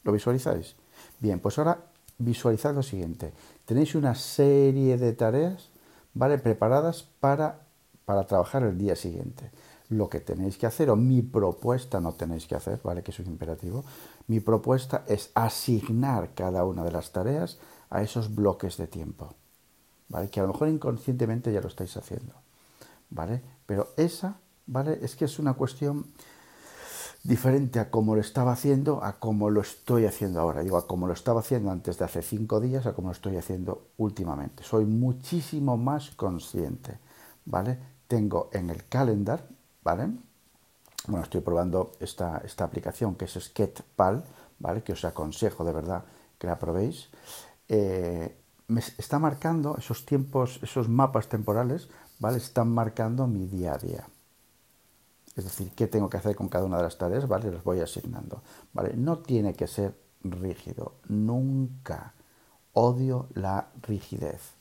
¿Lo 0.04 0.12
visualizáis? 0.12 0.76
Bien, 1.18 1.40
pues 1.40 1.58
ahora 1.58 1.86
visualizad 2.18 2.72
lo 2.72 2.84
siguiente. 2.84 3.32
Tenéis 3.64 3.96
una 3.96 4.14
serie 4.14 4.96
de 4.96 5.12
tareas, 5.12 5.70
¿vale? 6.14 6.38
Preparadas 6.38 7.02
para, 7.18 7.62
para 8.04 8.28
trabajar 8.28 8.62
el 8.62 8.78
día 8.78 8.94
siguiente. 8.94 9.50
Lo 9.90 10.08
que 10.08 10.20
tenéis 10.20 10.58
que 10.58 10.66
hacer, 10.66 10.90
o 10.90 10.96
mi 10.96 11.22
propuesta 11.22 12.00
no 12.00 12.12
tenéis 12.12 12.46
que 12.46 12.54
hacer, 12.54 12.80
¿vale? 12.84 13.02
Que 13.02 13.10
es 13.10 13.18
un 13.20 13.26
imperativo. 13.26 13.84
Mi 14.26 14.40
propuesta 14.40 15.04
es 15.06 15.30
asignar 15.34 16.34
cada 16.34 16.64
una 16.64 16.84
de 16.84 16.92
las 16.92 17.10
tareas 17.10 17.58
a 17.88 18.02
esos 18.02 18.34
bloques 18.34 18.76
de 18.76 18.86
tiempo. 18.86 19.34
¿vale? 20.08 20.28
Que 20.28 20.40
a 20.40 20.42
lo 20.44 20.52
mejor 20.52 20.68
inconscientemente 20.68 21.52
ya 21.52 21.60
lo 21.60 21.68
estáis 21.68 21.96
haciendo, 21.96 22.34
¿vale? 23.10 23.42
Pero 23.66 23.88
esa, 23.96 24.38
¿vale? 24.66 24.98
Es 25.02 25.16
que 25.16 25.26
es 25.26 25.38
una 25.38 25.54
cuestión 25.54 26.06
diferente 27.22 27.80
a 27.80 27.90
cómo 27.90 28.14
lo 28.14 28.20
estaba 28.20 28.52
haciendo 28.52 29.02
a 29.02 29.18
cómo 29.18 29.50
lo 29.50 29.60
estoy 29.60 30.06
haciendo 30.06 30.40
ahora. 30.40 30.62
Digo, 30.62 30.76
a 30.76 30.86
cómo 30.86 31.06
lo 31.06 31.12
estaba 31.12 31.40
haciendo 31.40 31.70
antes 31.70 31.98
de 31.98 32.04
hace 32.04 32.22
cinco 32.22 32.60
días 32.60 32.86
a 32.86 32.94
cómo 32.94 33.08
lo 33.08 33.12
estoy 33.12 33.36
haciendo 33.36 33.88
últimamente. 33.98 34.62
Soy 34.62 34.84
muchísimo 34.84 35.76
más 35.76 36.10
consciente, 36.10 36.98
¿vale? 37.44 37.78
Tengo 38.06 38.48
en 38.52 38.70
el 38.70 38.86
calendar, 38.86 39.46
¿vale? 39.88 40.10
Bueno, 41.06 41.24
estoy 41.24 41.40
probando 41.40 41.92
esta, 41.98 42.42
esta 42.44 42.64
aplicación 42.64 43.14
que 43.14 43.24
es 43.24 43.32
Sketchpal, 43.40 44.22
¿vale? 44.58 44.82
Que 44.82 44.92
os 44.92 45.02
aconsejo 45.06 45.64
de 45.64 45.72
verdad 45.72 46.04
que 46.38 46.46
la 46.46 46.58
probéis. 46.58 47.08
Eh, 47.68 48.36
me 48.66 48.80
está 48.80 49.18
marcando 49.18 49.76
esos 49.78 50.04
tiempos, 50.04 50.60
esos 50.62 50.90
mapas 50.90 51.30
temporales, 51.30 51.88
¿vale? 52.18 52.36
Están 52.36 52.68
marcando 52.68 53.26
mi 53.26 53.46
día 53.46 53.72
a 53.72 53.78
día. 53.78 54.04
Es 55.34 55.44
decir, 55.44 55.72
qué 55.74 55.86
tengo 55.86 56.10
que 56.10 56.18
hacer 56.18 56.36
con 56.36 56.48
cada 56.50 56.66
una 56.66 56.76
de 56.76 56.82
las 56.82 56.98
tareas, 56.98 57.26
¿vale? 57.26 57.50
Las 57.50 57.64
voy 57.64 57.80
asignando, 57.80 58.42
¿vale? 58.74 58.92
No 58.94 59.20
tiene 59.20 59.54
que 59.54 59.68
ser 59.68 59.94
rígido, 60.22 60.96
nunca. 61.08 62.12
Odio 62.74 63.28
la 63.32 63.68
rigidez. 63.80 64.52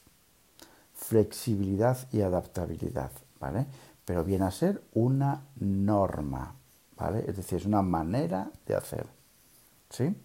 Flexibilidad 0.93 1.97
y 2.13 2.21
adaptabilidad, 2.21 3.11
¿vale? 3.41 3.67
Pero 4.07 4.23
viene 4.23 4.45
a 4.45 4.51
ser 4.51 4.81
una 4.93 5.41
norma, 5.59 6.55
¿vale? 6.95 7.25
Es 7.27 7.35
decir, 7.35 7.57
es 7.57 7.65
una 7.65 7.81
manera 7.81 8.49
de 8.65 8.73
hacer, 8.73 9.05
¿sí? 9.89 10.15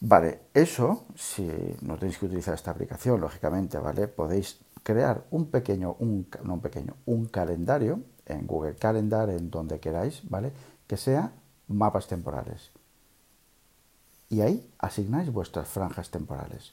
Vale, 0.00 0.40
eso, 0.52 1.04
si 1.14 1.48
no 1.82 1.96
tenéis 1.96 2.18
que 2.18 2.26
utilizar 2.26 2.54
esta 2.54 2.72
aplicación, 2.72 3.20
lógicamente, 3.20 3.78
¿vale? 3.78 4.08
Podéis 4.08 4.58
crear 4.82 5.24
un 5.30 5.52
pequeño, 5.52 5.94
un, 6.00 6.26
no 6.42 6.54
un 6.54 6.60
pequeño, 6.60 6.96
un 7.06 7.26
calendario 7.26 8.00
en 8.26 8.44
Google 8.48 8.74
Calendar, 8.74 9.30
en 9.30 9.48
donde 9.48 9.78
queráis, 9.78 10.28
¿vale? 10.28 10.52
Que 10.88 10.96
sea 10.96 11.30
mapas 11.68 12.08
temporales. 12.08 12.72
Y 14.30 14.40
ahí 14.40 14.68
asignáis 14.80 15.30
vuestras 15.30 15.68
franjas 15.68 16.10
temporales, 16.10 16.72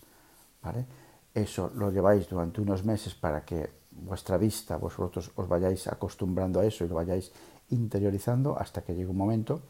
¿vale? 0.64 0.88
Eso 1.36 1.72
lo 1.76 1.92
lleváis 1.92 2.28
durante 2.28 2.60
unos 2.60 2.84
meses 2.84 3.14
para 3.14 3.46
que 3.46 3.70
vuestra 4.06 4.38
vista, 4.38 4.78
vosotros 4.78 5.32
os 5.36 5.48
vayáis 5.48 5.88
acostumbrando 5.88 6.60
a 6.60 6.66
eso 6.66 6.86
y 6.86 6.88
lo 6.88 6.96
vayáis 6.96 7.32
interiorizando 7.70 8.58
hasta 8.58 8.82
que 8.82 8.94
llegue 8.94 9.10
un 9.10 9.18
momento, 9.18 9.62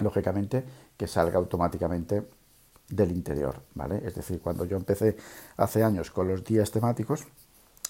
lógicamente, 0.00 0.64
que 0.96 1.06
salga 1.06 1.38
automáticamente 1.38 2.26
del 2.88 3.10
interior, 3.12 3.60
¿vale? 3.74 4.02
Es 4.04 4.14
decir, 4.14 4.40
cuando 4.40 4.64
yo 4.64 4.76
empecé 4.76 5.16
hace 5.56 5.82
años 5.82 6.10
con 6.10 6.28
los 6.28 6.44
días 6.44 6.70
temáticos, 6.70 7.26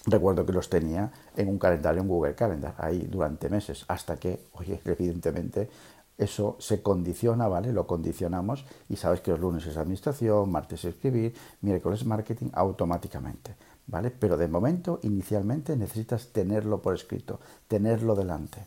recuerdo 0.05 0.45
que 0.45 0.53
los 0.53 0.69
tenía 0.69 1.11
en 1.35 1.49
un 1.49 1.59
calendario 1.59 2.01
en 2.01 2.07
Google 2.07 2.35
Calendar, 2.35 2.75
ahí 2.77 3.07
durante 3.09 3.49
meses, 3.49 3.85
hasta 3.87 4.17
que, 4.17 4.47
oye, 4.53 4.81
evidentemente 4.85 5.69
eso 6.17 6.55
se 6.59 6.81
condiciona, 6.81 7.47
¿vale? 7.47 7.73
Lo 7.73 7.85
condicionamos 7.85 8.65
y 8.87 8.95
sabes 8.95 9.19
que 9.21 9.31
los 9.31 9.39
lunes 9.39 9.65
es 9.65 9.75
administración, 9.75 10.49
martes 10.49 10.85
es 10.85 10.93
escribir, 10.93 11.35
miércoles 11.61 12.05
marketing, 12.05 12.49
automáticamente, 12.53 13.55
¿vale? 13.87 14.11
Pero 14.11 14.37
de 14.37 14.47
momento, 14.47 14.99
inicialmente, 15.03 15.75
necesitas 15.75 16.27
tenerlo 16.31 16.81
por 16.81 16.95
escrito, 16.95 17.39
tenerlo 17.67 18.15
delante, 18.15 18.65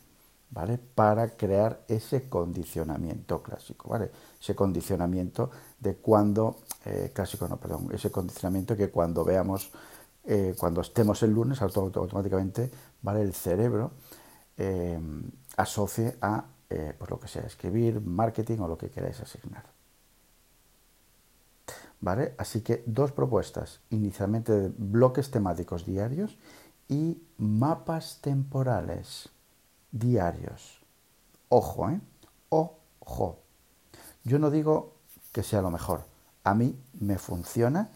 ¿vale? 0.51 0.77
Para 0.77 1.35
crear 1.35 1.83
ese 1.87 2.29
condicionamiento 2.29 3.41
clásico, 3.43 3.89
¿vale? 3.89 4.11
Ese 4.39 4.55
condicionamiento 4.55 5.51
de 5.79 5.95
cuando, 5.95 6.59
eh, 6.85 7.11
clásico 7.13 7.47
no, 7.47 7.57
perdón, 7.57 7.89
ese 7.93 8.11
condicionamiento 8.11 8.75
que 8.75 8.89
cuando 8.89 9.23
veamos, 9.23 9.71
eh, 10.25 10.55
cuando 10.57 10.81
estemos 10.81 11.21
el 11.23 11.31
lunes, 11.31 11.61
automáticamente, 11.61 12.71
¿vale? 13.01 13.21
El 13.21 13.33
cerebro 13.33 13.91
eh, 14.57 14.99
asocie 15.57 16.17
a, 16.21 16.45
pues 16.69 17.09
lo 17.09 17.19
que 17.19 17.27
sea, 17.27 17.43
escribir, 17.43 17.99
marketing 17.99 18.59
o 18.59 18.67
lo 18.67 18.77
que 18.77 18.89
queráis 18.89 19.19
asignar. 19.19 19.78
¿Vale? 22.01 22.33
Así 22.37 22.61
que 22.61 22.83
dos 22.85 23.11
propuestas, 23.11 23.81
inicialmente 23.89 24.71
bloques 24.77 25.31
temáticos 25.31 25.85
diarios 25.85 26.37
y 26.87 27.21
mapas 27.37 28.19
temporales 28.21 29.29
diarios. 29.91 30.79
Ojo, 31.49 31.89
¿eh? 31.89 31.99
Ojo. 32.49 33.39
Yo 34.23 34.39
no 34.39 34.49
digo 34.49 34.95
que 35.31 35.43
sea 35.43 35.61
lo 35.61 35.71
mejor. 35.71 36.05
A 36.43 36.53
mí 36.53 36.79
me 36.99 37.17
funciona 37.17 37.89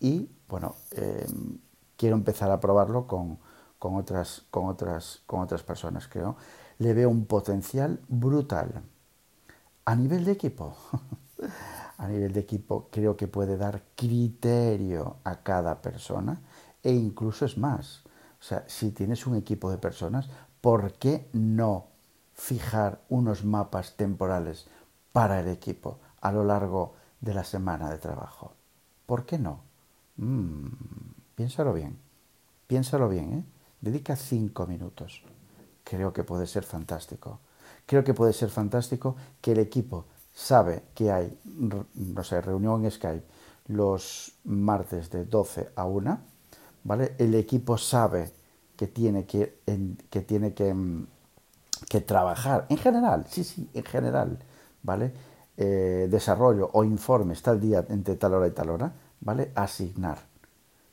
y, 0.00 0.30
bueno, 0.48 0.76
em, 0.92 1.58
quiero 1.96 2.16
empezar 2.16 2.50
a 2.50 2.60
probarlo 2.60 3.06
con, 3.06 3.38
otras, 3.80 4.44
con, 4.50 4.66
otras, 4.66 5.22
con 5.26 5.40
otras 5.40 5.62
personas, 5.62 6.08
creo. 6.08 6.36
Le 6.78 6.94
veo 6.94 7.10
un 7.10 7.26
potencial 7.26 8.00
brutal. 8.08 8.82
A 9.84 9.94
nivel 9.96 10.24
de 10.24 10.32
equipo, 10.32 10.76
a 11.98 12.08
nivel 12.08 12.32
de 12.32 12.40
equipo 12.40 12.88
creo 12.90 13.16
que 13.16 13.28
puede 13.28 13.56
dar 13.56 13.82
criterio 13.94 15.16
a 15.24 15.42
cada 15.42 15.82
persona 15.82 16.40
e 16.82 16.92
incluso 16.92 17.44
es 17.44 17.58
más. 17.58 18.02
O 18.40 18.42
sea, 18.42 18.64
si 18.68 18.92
tienes 18.92 19.26
un 19.26 19.36
equipo 19.36 19.70
de 19.70 19.78
personas, 19.78 20.30
¿por 20.60 20.94
qué 20.94 21.28
no 21.32 21.86
fijar 22.34 23.02
unos 23.08 23.44
mapas 23.44 23.96
temporales 23.96 24.66
para 25.12 25.40
el 25.40 25.48
equipo? 25.48 25.98
a 26.20 26.32
lo 26.32 26.44
largo 26.44 26.94
de 27.20 27.34
la 27.34 27.44
semana 27.44 27.90
de 27.90 27.98
trabajo. 27.98 28.52
¿Por 29.06 29.24
qué 29.24 29.38
no? 29.38 29.60
Mm, 30.16 30.66
piénsalo 31.34 31.72
bien, 31.72 31.98
piénsalo 32.66 33.08
bien, 33.08 33.32
¿eh? 33.32 33.44
Dedica 33.80 34.16
cinco 34.16 34.66
minutos. 34.66 35.22
Creo 35.84 36.12
que 36.12 36.24
puede 36.24 36.46
ser 36.46 36.64
fantástico. 36.64 37.40
Creo 37.86 38.02
que 38.04 38.14
puede 38.14 38.32
ser 38.32 38.50
fantástico 38.50 39.16
que 39.40 39.52
el 39.52 39.60
equipo 39.60 40.06
sabe 40.38 40.84
que 40.94 41.10
hay, 41.10 41.36
no 41.44 42.22
sé, 42.22 42.40
reunión 42.40 42.84
en 42.84 42.92
Skype 42.92 43.24
los 43.66 44.32
martes 44.44 45.10
de 45.10 45.24
12 45.24 45.70
a 45.74 45.84
1, 45.84 46.18
¿vale? 46.84 47.16
El 47.18 47.34
equipo 47.34 47.76
sabe 47.76 48.30
que 48.76 48.86
tiene 48.86 49.26
que, 49.26 49.58
que, 50.08 50.20
tiene 50.20 50.54
que, 50.54 50.72
mm, 50.72 51.06
que 51.88 52.00
trabajar, 52.02 52.66
en 52.68 52.78
general, 52.78 53.26
sí, 53.28 53.42
sí, 53.42 53.68
en 53.74 53.82
general, 53.82 54.38
¿vale? 54.84 55.12
Eh, 55.56 56.06
desarrollo 56.08 56.70
o 56.72 56.84
informe 56.84 57.34
está 57.34 57.50
el 57.50 57.60
día 57.60 57.84
entre 57.88 58.14
tal 58.14 58.34
hora 58.34 58.46
y 58.46 58.52
tal 58.52 58.70
hora, 58.70 58.92
¿vale? 59.20 59.50
Asignar, 59.56 60.20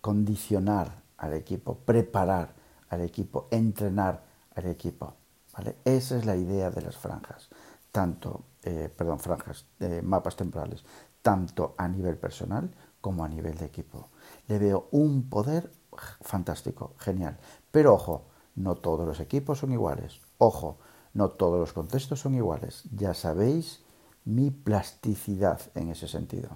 condicionar 0.02 1.04
al 1.18 1.34
equipo, 1.34 1.76
preparar 1.76 2.50
al 2.90 3.02
equipo, 3.02 3.48
entrenar 3.52 4.24
al 4.56 4.66
equipo, 4.66 5.14
¿vale? 5.56 5.76
Esa 5.86 6.18
es 6.18 6.26
la 6.26 6.36
idea 6.36 6.72
de 6.72 6.82
las 6.82 6.98
franjas, 6.98 7.48
tanto, 7.96 8.44
eh, 8.62 8.90
perdón, 8.94 9.20
franjas, 9.20 9.68
eh, 9.80 10.02
mapas 10.04 10.36
temporales, 10.36 10.84
tanto 11.22 11.76
a 11.78 11.88
nivel 11.88 12.18
personal 12.18 12.70
como 13.00 13.24
a 13.24 13.30
nivel 13.30 13.56
de 13.56 13.64
equipo. 13.64 14.10
Le 14.50 14.60
veo 14.60 14.90
un 14.92 15.30
poder 15.30 15.72
fantástico, 16.20 16.94
genial. 16.98 17.38
Pero 17.72 17.94
ojo, 17.94 18.26
no 18.56 18.76
todos 18.76 19.08
los 19.08 19.22
equipos 19.22 19.60
son 19.60 19.72
iguales. 19.72 20.20
Ojo, 20.40 20.78
no 21.14 21.30
todos 21.30 21.58
los 21.58 21.72
contextos 21.72 22.20
son 22.20 22.36
iguales. 22.36 22.84
Ya 22.94 23.14
sabéis 23.14 23.86
mi 24.26 24.52
plasticidad 24.52 25.62
en 25.74 25.88
ese 25.88 26.10
sentido. 26.10 26.50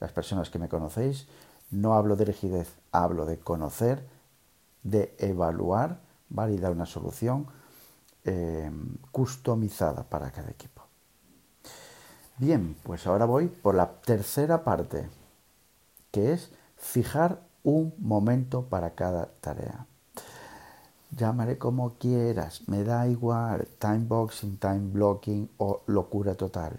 Las 0.00 0.12
personas 0.12 0.48
que 0.48 0.58
me 0.58 0.70
conocéis, 0.70 1.28
no 1.70 1.92
hablo 1.92 2.16
de 2.16 2.24
rigidez, 2.24 2.74
hablo 2.90 3.26
de 3.26 3.38
conocer, 3.38 4.08
de 4.82 5.14
evaluar, 5.18 6.00
validar 6.30 6.72
una 6.72 6.86
solución 6.86 7.48
eh, 8.24 8.70
customizada 9.12 10.08
para 10.08 10.30
cada 10.30 10.50
equipo. 10.50 10.75
Bien, 12.38 12.76
pues 12.82 13.06
ahora 13.06 13.24
voy 13.24 13.48
por 13.48 13.74
la 13.74 14.00
tercera 14.02 14.62
parte, 14.62 15.08
que 16.10 16.32
es 16.32 16.52
fijar 16.76 17.40
un 17.62 17.94
momento 17.98 18.66
para 18.66 18.94
cada 18.94 19.26
tarea 19.40 19.86
llámale 21.16 21.58
como 21.58 21.94
quieras, 21.94 22.68
me 22.68 22.84
da 22.84 23.08
igual, 23.08 23.66
time 23.78 24.04
boxing, 24.06 24.58
time 24.58 24.90
blocking 24.92 25.48
o 25.58 25.82
locura 25.86 26.34
total. 26.34 26.76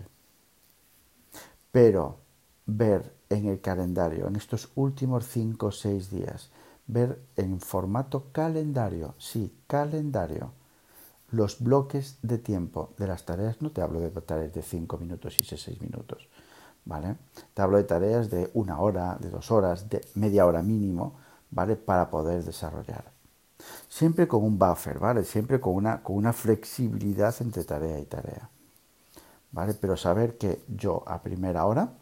Pero 1.72 2.18
ver 2.66 3.14
en 3.30 3.48
el 3.48 3.62
calendario, 3.62 4.28
en 4.28 4.36
estos 4.36 4.70
últimos 4.76 5.26
5 5.26 5.68
o 5.68 5.72
6 5.72 6.10
días, 6.12 6.50
ver 6.86 7.20
en 7.36 7.60
formato 7.60 8.32
calendario, 8.32 9.16
sí, 9.18 9.54
calendario, 9.68 10.52
los 11.32 11.62
bloques 11.62 12.20
de 12.22 12.38
tiempo 12.38 12.94
de 12.98 13.08
las 13.08 13.26
tareas, 13.26 13.62
no 13.62 13.72
te 13.72 13.82
hablo 13.82 14.00
de 14.00 14.10
tareas 14.10 14.54
de 14.54 14.62
5 14.62 14.98
minutos 14.98 15.40
y 15.40 15.44
6 15.44 15.82
minutos, 15.82 16.28
¿vale? 16.86 17.18
Te 17.54 17.62
hablo 17.62 17.78
de 17.78 17.84
tareas 17.84 18.30
de 18.30 18.50
una 18.54 18.80
hora, 18.80 19.18
de 19.20 19.30
dos 19.30 19.52
horas, 19.52 19.90
de 19.90 20.06
media 20.16 20.46
hora 20.46 20.62
mínimo, 20.62 21.16
¿vale? 21.52 21.76
Para 21.76 22.10
poder 22.10 22.44
desarrollar. 22.44 23.12
Siempre 23.90 24.28
con 24.28 24.44
un 24.44 24.58
buffer, 24.58 25.00
¿vale? 25.00 25.24
Siempre 25.24 25.60
con 25.60 25.76
una, 25.76 26.02
con 26.02 26.16
una 26.16 26.32
flexibilidad 26.32 27.36
entre 27.42 27.64
tarea 27.64 28.00
y 28.00 28.06
tarea. 28.06 28.50
¿Vale? 29.52 29.74
Pero 29.74 29.98
saber 29.98 30.38
que 30.38 30.64
yo 30.68 31.04
a 31.08 31.22
primera 31.22 31.66
hora, 31.66 31.94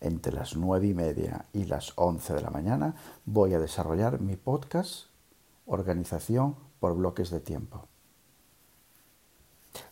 entre 0.00 0.32
las 0.32 0.56
nueve 0.56 0.88
y 0.88 0.94
media 0.94 1.44
y 1.52 1.64
las 1.64 1.92
11 1.96 2.34
de 2.34 2.40
la 2.40 2.50
mañana, 2.50 2.94
voy 3.24 3.54
a 3.54 3.60
desarrollar 3.60 4.20
mi 4.20 4.36
podcast, 4.36 5.06
organización 5.66 6.56
por 6.80 6.96
bloques 6.96 7.30
de 7.30 7.40
tiempo. 7.40 7.91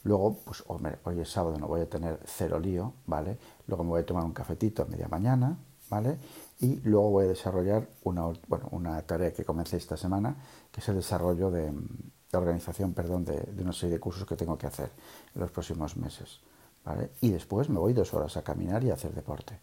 Luego, 0.04 0.38
pues 0.44 0.64
hoy 0.66 1.20
es 1.20 1.30
sábado, 1.30 1.58
no 1.58 1.68
voy 1.68 1.82
a 1.82 1.88
tener 1.88 2.20
cero 2.24 2.58
lío, 2.58 2.94
¿vale? 3.06 3.38
Luego 3.66 3.84
me 3.84 3.90
voy 3.90 4.02
a 4.02 4.06
tomar 4.06 4.24
un 4.24 4.32
cafetito 4.32 4.82
a 4.82 4.86
media 4.86 5.08
mañana, 5.08 5.56
¿vale? 5.90 6.18
Y 6.60 6.76
luego 6.84 7.10
voy 7.10 7.24
a 7.26 7.28
desarrollar 7.28 7.88
una, 8.04 8.28
bueno, 8.48 8.68
una 8.70 9.00
tarea 9.02 9.32
que 9.32 9.44
comencé 9.44 9.76
esta 9.76 9.96
semana, 9.96 10.36
que 10.70 10.80
es 10.80 10.88
el 10.88 10.96
desarrollo 10.96 11.50
de, 11.50 11.72
organización 12.32 12.94
perdón, 12.94 13.24
de, 13.24 13.52
una 13.60 13.72
serie 13.72 13.94
de 13.94 14.00
cursos 14.00 14.26
que 14.26 14.36
tengo 14.36 14.56
que 14.56 14.66
hacer 14.66 14.90
en 15.34 15.40
los 15.40 15.50
próximos 15.50 15.96
meses. 15.96 16.40
¿vale? 16.84 17.10
Y 17.20 17.30
después 17.30 17.68
me 17.68 17.78
voy 17.78 17.92
dos 17.92 18.14
horas 18.14 18.36
a 18.36 18.42
caminar 18.42 18.84
y 18.84 18.90
a 18.90 18.94
hacer 18.94 19.12
deporte. 19.12 19.58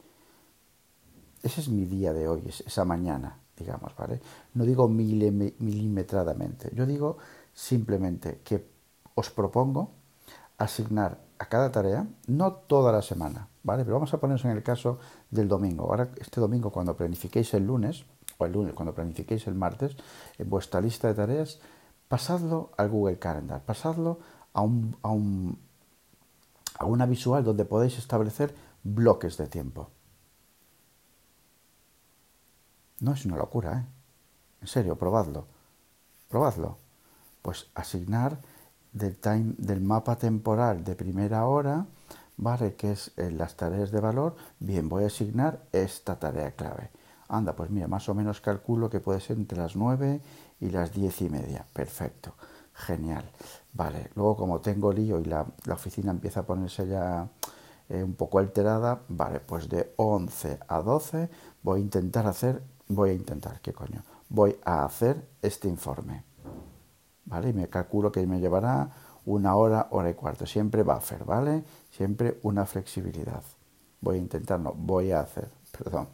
Ese 1.42 1.62
es 1.62 1.70
mi 1.70 1.86
día 1.86 2.14
de 2.14 2.28
hoy, 2.28 2.44
esa 2.48 2.84
mañana, 2.84 3.40
digamos, 3.56 3.96
¿vale? 3.96 4.20
No 4.54 4.66
digo 4.66 4.88
milimetradamente, 4.90 6.72
yo 6.74 6.86
digo 6.86 7.18
simplemente 7.54 8.42
que 8.44 8.68
os 9.16 9.30
propongo 9.30 9.92
asignar 10.58 11.20
a 11.40 11.46
cada 11.46 11.72
tarea, 11.72 12.08
no 12.28 12.54
toda 12.54 12.92
la 12.92 13.02
semana, 13.02 13.48
¿vale? 13.64 13.84
Pero 13.84 13.96
vamos 13.96 14.14
a 14.14 14.20
ponernos 14.20 14.46
en 14.46 14.52
el 14.52 14.64
caso 14.64 15.00
del 15.30 15.48
domingo. 15.48 15.86
Ahora, 15.86 16.10
este 16.18 16.42
domingo, 16.42 16.72
cuando 16.72 16.96
planifiquéis 16.96 17.54
el 17.54 17.66
lunes, 17.68 18.06
o 18.38 18.46
el 18.46 18.54
lunes, 18.54 18.74
cuando 18.74 18.94
planifiquéis 18.94 19.48
el 19.48 19.56
martes, 19.56 19.96
en 20.38 20.50
vuestra 20.50 20.82
lista 20.82 21.08
de 21.08 21.14
tareas, 21.14 21.60
pasadlo 22.08 22.72
al 22.78 22.90
Google 22.90 23.20
Calendar, 23.20 23.62
pasadlo 23.64 24.20
a, 24.54 24.62
un, 24.62 24.98
a, 25.04 25.10
un, 25.10 25.60
a 26.80 26.86
una 26.86 27.06
visual 27.06 27.44
donde 27.44 27.66
podéis 27.66 27.98
establecer 27.98 28.56
bloques 28.84 29.38
de 29.38 29.48
tiempo. 29.48 29.92
No 33.00 33.14
es 33.14 33.26
una 33.26 33.38
locura, 33.38 33.80
¿eh? 33.80 33.86
En 34.62 34.68
serio, 34.68 34.98
probadlo. 34.98 35.46
Probadlo. 36.30 36.78
Pues 37.44 37.70
asignar 37.76 38.40
del, 38.94 39.18
time, 39.18 39.54
del 39.58 39.82
mapa 39.82 40.18
temporal 40.18 40.84
de 40.84 40.96
primera 40.96 41.46
hora, 41.46 41.86
¿vale? 42.38 42.76
Que 42.76 42.92
es 42.92 43.12
eh, 43.18 43.32
las 43.32 43.56
tareas 43.56 43.92
de 43.92 44.00
valor. 44.00 44.36
Bien, 44.60 44.88
voy 44.90 45.04
a 45.04 45.08
asignar 45.08 45.62
esta 45.72 46.18
tarea 46.18 46.52
clave. 46.52 46.90
Anda, 47.30 47.56
pues 47.56 47.70
mira, 47.70 47.88
más 47.88 48.08
o 48.10 48.14
menos 48.14 48.40
calculo 48.40 48.90
que 48.90 49.00
puede 49.00 49.20
ser 49.20 49.38
entre 49.38 49.58
las 49.58 49.76
9 49.76 50.22
y 50.62 50.70
las 50.70 50.94
10 50.94 51.22
y 51.24 51.30
media. 51.30 51.66
Perfecto, 51.74 52.34
genial. 52.74 53.26
Vale, 53.74 54.10
luego 54.16 54.38
como 54.38 54.62
tengo 54.62 54.94
lío 54.94 55.20
y 55.20 55.26
la, 55.26 55.46
oficina 55.72 56.12
empieza 56.12 56.42
a 56.42 56.46
ponerse 56.46 56.88
ya 56.88 57.28
eh, 57.90 58.04
un 58.04 58.16
poco 58.16 58.40
alterada, 58.40 59.02
vale, 59.10 59.40
pues 59.40 59.68
de 59.70 59.94
11 59.98 60.60
a 60.68 60.82
12 60.82 61.30
voy 61.64 61.80
a 61.80 61.84
intentar 61.84 62.28
hacer, 62.28 62.64
voy 62.88 63.12
a 63.12 63.14
intentar, 63.14 63.60
¿qué 63.62 63.74
coño? 63.74 64.04
Voy 64.30 64.58
a 64.64 64.86
hacer 64.86 65.28
este 65.42 65.68
informe. 65.68 66.24
¿Vale? 67.28 67.50
Y 67.50 67.54
me 67.54 67.68
calculo 67.68 68.12
que 68.12 68.26
me 68.26 68.40
llevará 68.40 68.90
una 69.26 69.56
hora, 69.56 69.88
hora 69.92 70.10
y 70.10 70.14
cuarto. 70.14 70.46
Siempre 70.46 70.84
buffer, 70.84 71.24
¿vale? 71.26 71.64
Siempre 71.92 72.40
una 72.44 72.66
flexibilidad. 72.66 73.44
Voy 74.02 74.16
a 74.16 74.20
intentar, 74.20 74.60
no, 74.60 74.74
voy 74.74 75.12
a 75.12 75.22
hacer, 75.22 75.50
perdón. 75.78 76.08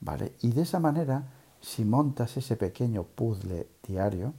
¿Vale? 0.00 0.34
Y 0.40 0.52
de 0.52 0.62
esa 0.62 0.80
manera, 0.80 1.22
si 1.60 1.84
montas 1.84 2.36
ese 2.36 2.56
pequeño 2.56 3.04
puzzle 3.04 3.68
diario, 3.86 4.32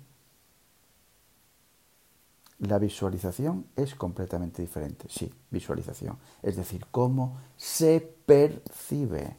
la 2.60 2.77
visualización 2.77 3.67
es 3.75 3.95
completamente 3.95 4.62
diferente. 4.62 5.08
Sí, 5.10 5.32
visualización. 5.49 6.17
Es 6.41 6.55
decir, 6.58 6.86
cómo 6.91 7.38
se 7.55 8.01
percibe. 8.25 9.38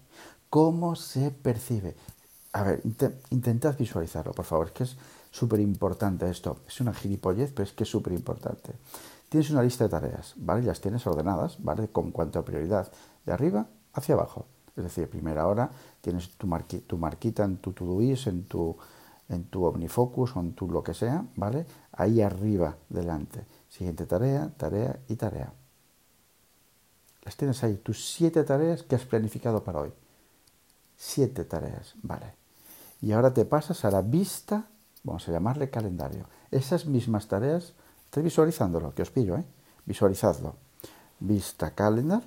Cómo 0.49 0.97
se 0.97 1.31
percibe. 1.31 1.97
A 2.53 2.63
ver, 2.63 2.83
intentad 3.31 3.77
visualizarlo, 3.77 4.33
por 4.33 4.45
favor. 4.45 4.69
Es 4.69 4.73
que 4.73 4.85
es, 4.85 4.97
súper 5.31 5.61
importante 5.61 6.29
esto. 6.29 6.59
Es 6.67 6.81
una 6.81 6.93
gilipollez, 6.93 7.53
pero 7.53 7.65
es 7.65 7.73
que 7.73 7.85
es 7.85 7.91
súper 7.91 8.13
importante. 8.13 8.73
Tienes 9.29 9.51
una 9.51 9.63
lista 9.63 9.85
de 9.85 9.91
tareas, 9.91 10.35
¿vale? 10.37 10.63
las 10.63 10.81
tienes 10.81 11.07
ordenadas, 11.07 11.63
¿vale? 11.63 11.89
Con 11.89 12.11
cuanto 12.11 12.39
a 12.39 12.45
prioridad, 12.45 12.91
de 13.25 13.33
arriba 13.33 13.67
hacia 13.93 14.15
abajo. 14.15 14.47
Es 14.77 14.85
decir, 14.85 15.09
primera 15.09 15.47
hora 15.47 15.71
tienes 16.01 16.31
tu, 16.37 16.49
tu 16.87 16.99
marquita 16.99 17.45
en 17.45 17.59
tu 17.59 17.73
Todoist, 17.73 18.27
en 18.27 18.45
tu, 18.45 18.77
en 19.29 19.45
tu 19.45 19.65
OmniFocus 19.65 20.37
o 20.37 20.41
en 20.41 20.55
tu 20.55 20.69
lo 20.69 20.83
que 20.83 20.95
sea, 20.95 21.25
¿vale? 21.37 21.67
Ahí 21.93 22.21
arriba, 22.21 22.77
delante. 22.89 23.47
Siguiente 23.69 24.07
tarea, 24.07 24.53
tarea 24.57 24.99
y 25.09 25.15
tarea. 25.17 25.53
Las 27.23 27.37
tienes 27.37 27.63
ahí, 27.63 27.77
tus 27.77 28.13
siete 28.13 28.43
tareas 28.43 28.83
que 28.83 28.97
has 28.97 29.05
planificado 29.05 29.63
para 29.63 29.81
hoy. 29.81 29.93
Siete 30.97 31.45
tareas, 31.45 31.95
¿vale? 32.03 32.35
Y 33.01 33.13
ahora 33.13 33.33
te 33.33 33.45
pasas 33.45 33.85
a 33.85 33.91
la 33.91 34.03
vista 34.03 34.67
vamos 35.03 35.29
a 35.29 35.33
llamarle 35.33 35.71
calendario. 35.71 36.27
Esas 36.51 36.87
mismas 36.87 37.29
tareas, 37.29 37.75
estoy 38.05 38.23
visualizándolo, 38.23 38.95
que 38.95 39.03
os 39.03 39.11
pillo, 39.11 39.37
¿eh? 39.37 39.45
Visualizadlo. 39.87 40.57
Vista 41.21 41.75
calendar, 41.75 42.23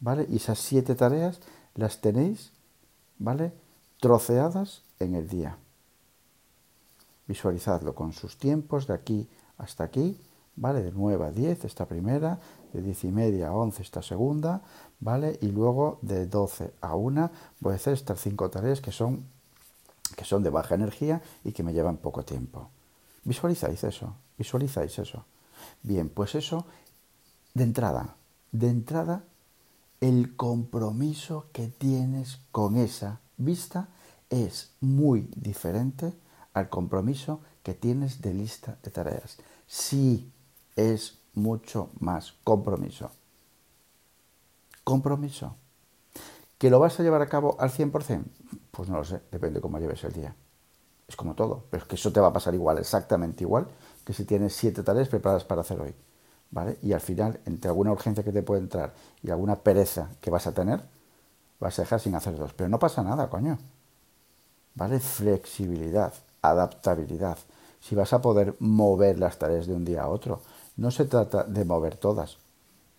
¿vale? 0.00 0.26
Y 0.28 0.36
esas 0.36 0.58
siete 0.58 0.94
tareas 0.94 1.40
las 1.74 2.00
tenéis, 2.00 2.52
¿vale? 3.18 3.52
Troceadas 4.00 4.82
en 4.98 5.14
el 5.14 5.28
día. 5.28 5.58
Visualizadlo 7.26 7.94
con 7.94 8.12
sus 8.12 8.38
tiempos 8.38 8.86
de 8.86 8.94
aquí 8.94 9.28
hasta 9.58 9.84
aquí, 9.84 10.20
¿vale? 10.54 10.82
De 10.82 10.92
9 10.92 11.26
a 11.26 11.30
10 11.30 11.64
esta 11.64 11.86
primera, 11.86 12.38
de 12.72 12.82
10 12.82 13.04
y 13.04 13.12
media 13.12 13.48
a 13.48 13.52
11 13.52 13.82
esta 13.82 14.02
segunda, 14.02 14.62
¿vale? 15.00 15.38
Y 15.40 15.48
luego 15.48 15.98
de 16.02 16.26
12 16.26 16.72
a 16.80 16.94
1 16.94 17.30
voy 17.60 17.72
a 17.72 17.76
hacer 17.76 17.94
estas 17.94 18.20
cinco 18.20 18.50
tareas 18.50 18.80
que 18.80 18.92
son 18.92 19.24
que 20.16 20.24
son 20.24 20.42
de 20.42 20.50
baja 20.50 20.74
energía 20.74 21.22
y 21.44 21.52
que 21.52 21.62
me 21.62 21.72
llevan 21.72 21.98
poco 21.98 22.24
tiempo. 22.24 22.70
¿Visualizáis 23.22 23.84
eso? 23.84 24.16
¿Visualizáis 24.36 24.98
eso? 24.98 25.24
Bien, 25.82 26.08
pues 26.08 26.34
eso, 26.34 26.66
de 27.54 27.64
entrada, 27.64 28.16
de 28.50 28.68
entrada, 28.68 29.24
el 30.00 30.36
compromiso 30.36 31.46
que 31.52 31.68
tienes 31.68 32.40
con 32.50 32.76
esa 32.76 33.20
vista 33.36 33.88
es 34.30 34.72
muy 34.80 35.28
diferente 35.36 36.12
al 36.52 36.68
compromiso 36.68 37.40
que 37.62 37.74
tienes 37.74 38.20
de 38.22 38.34
lista 38.34 38.78
de 38.82 38.90
tareas. 38.90 39.38
Sí, 39.66 40.32
es 40.74 41.18
mucho 41.34 41.90
más 41.98 42.34
compromiso. 42.44 43.10
Compromiso. 44.84 45.56
¿Que 46.58 46.70
lo 46.70 46.78
vas 46.78 46.98
a 46.98 47.02
llevar 47.02 47.22
a 47.22 47.28
cabo 47.28 47.56
al 47.60 47.70
100%? 47.70 48.24
Pues 48.76 48.90
no 48.90 48.98
lo 48.98 49.04
sé, 49.04 49.22
depende 49.32 49.54
de 49.54 49.60
cómo 49.62 49.78
lleves 49.78 50.04
el 50.04 50.12
día. 50.12 50.34
Es 51.08 51.16
como 51.16 51.34
todo, 51.34 51.64
pero 51.70 51.82
es 51.82 51.88
que 51.88 51.94
eso 51.94 52.12
te 52.12 52.20
va 52.20 52.28
a 52.28 52.32
pasar 52.32 52.54
igual, 52.54 52.76
exactamente 52.76 53.42
igual, 53.42 53.66
que 54.04 54.12
si 54.12 54.26
tienes 54.26 54.54
siete 54.54 54.82
tareas 54.82 55.08
preparadas 55.08 55.44
para 55.44 55.62
hacer 55.62 55.80
hoy. 55.80 55.94
¿Vale? 56.50 56.78
Y 56.82 56.92
al 56.92 57.00
final, 57.00 57.40
entre 57.46 57.70
alguna 57.70 57.90
urgencia 57.90 58.22
que 58.22 58.32
te 58.32 58.42
puede 58.42 58.60
entrar 58.60 58.92
y 59.22 59.30
alguna 59.30 59.56
pereza 59.56 60.10
que 60.20 60.30
vas 60.30 60.46
a 60.46 60.52
tener, 60.52 60.80
vas 61.58 61.78
a 61.78 61.82
dejar 61.82 62.00
sin 62.00 62.14
hacer 62.14 62.36
dos. 62.36 62.52
Pero 62.52 62.68
no 62.68 62.78
pasa 62.78 63.02
nada, 63.02 63.28
coño. 63.30 63.58
¿Vale? 64.74 65.00
Flexibilidad, 65.00 66.12
adaptabilidad. 66.42 67.38
Si 67.80 67.94
vas 67.94 68.12
a 68.12 68.20
poder 68.20 68.56
mover 68.58 69.18
las 69.18 69.38
tareas 69.38 69.66
de 69.66 69.74
un 69.74 69.84
día 69.84 70.02
a 70.02 70.08
otro, 70.08 70.42
no 70.76 70.90
se 70.90 71.06
trata 71.06 71.44
de 71.44 71.64
mover 71.64 71.96
todas, 71.96 72.36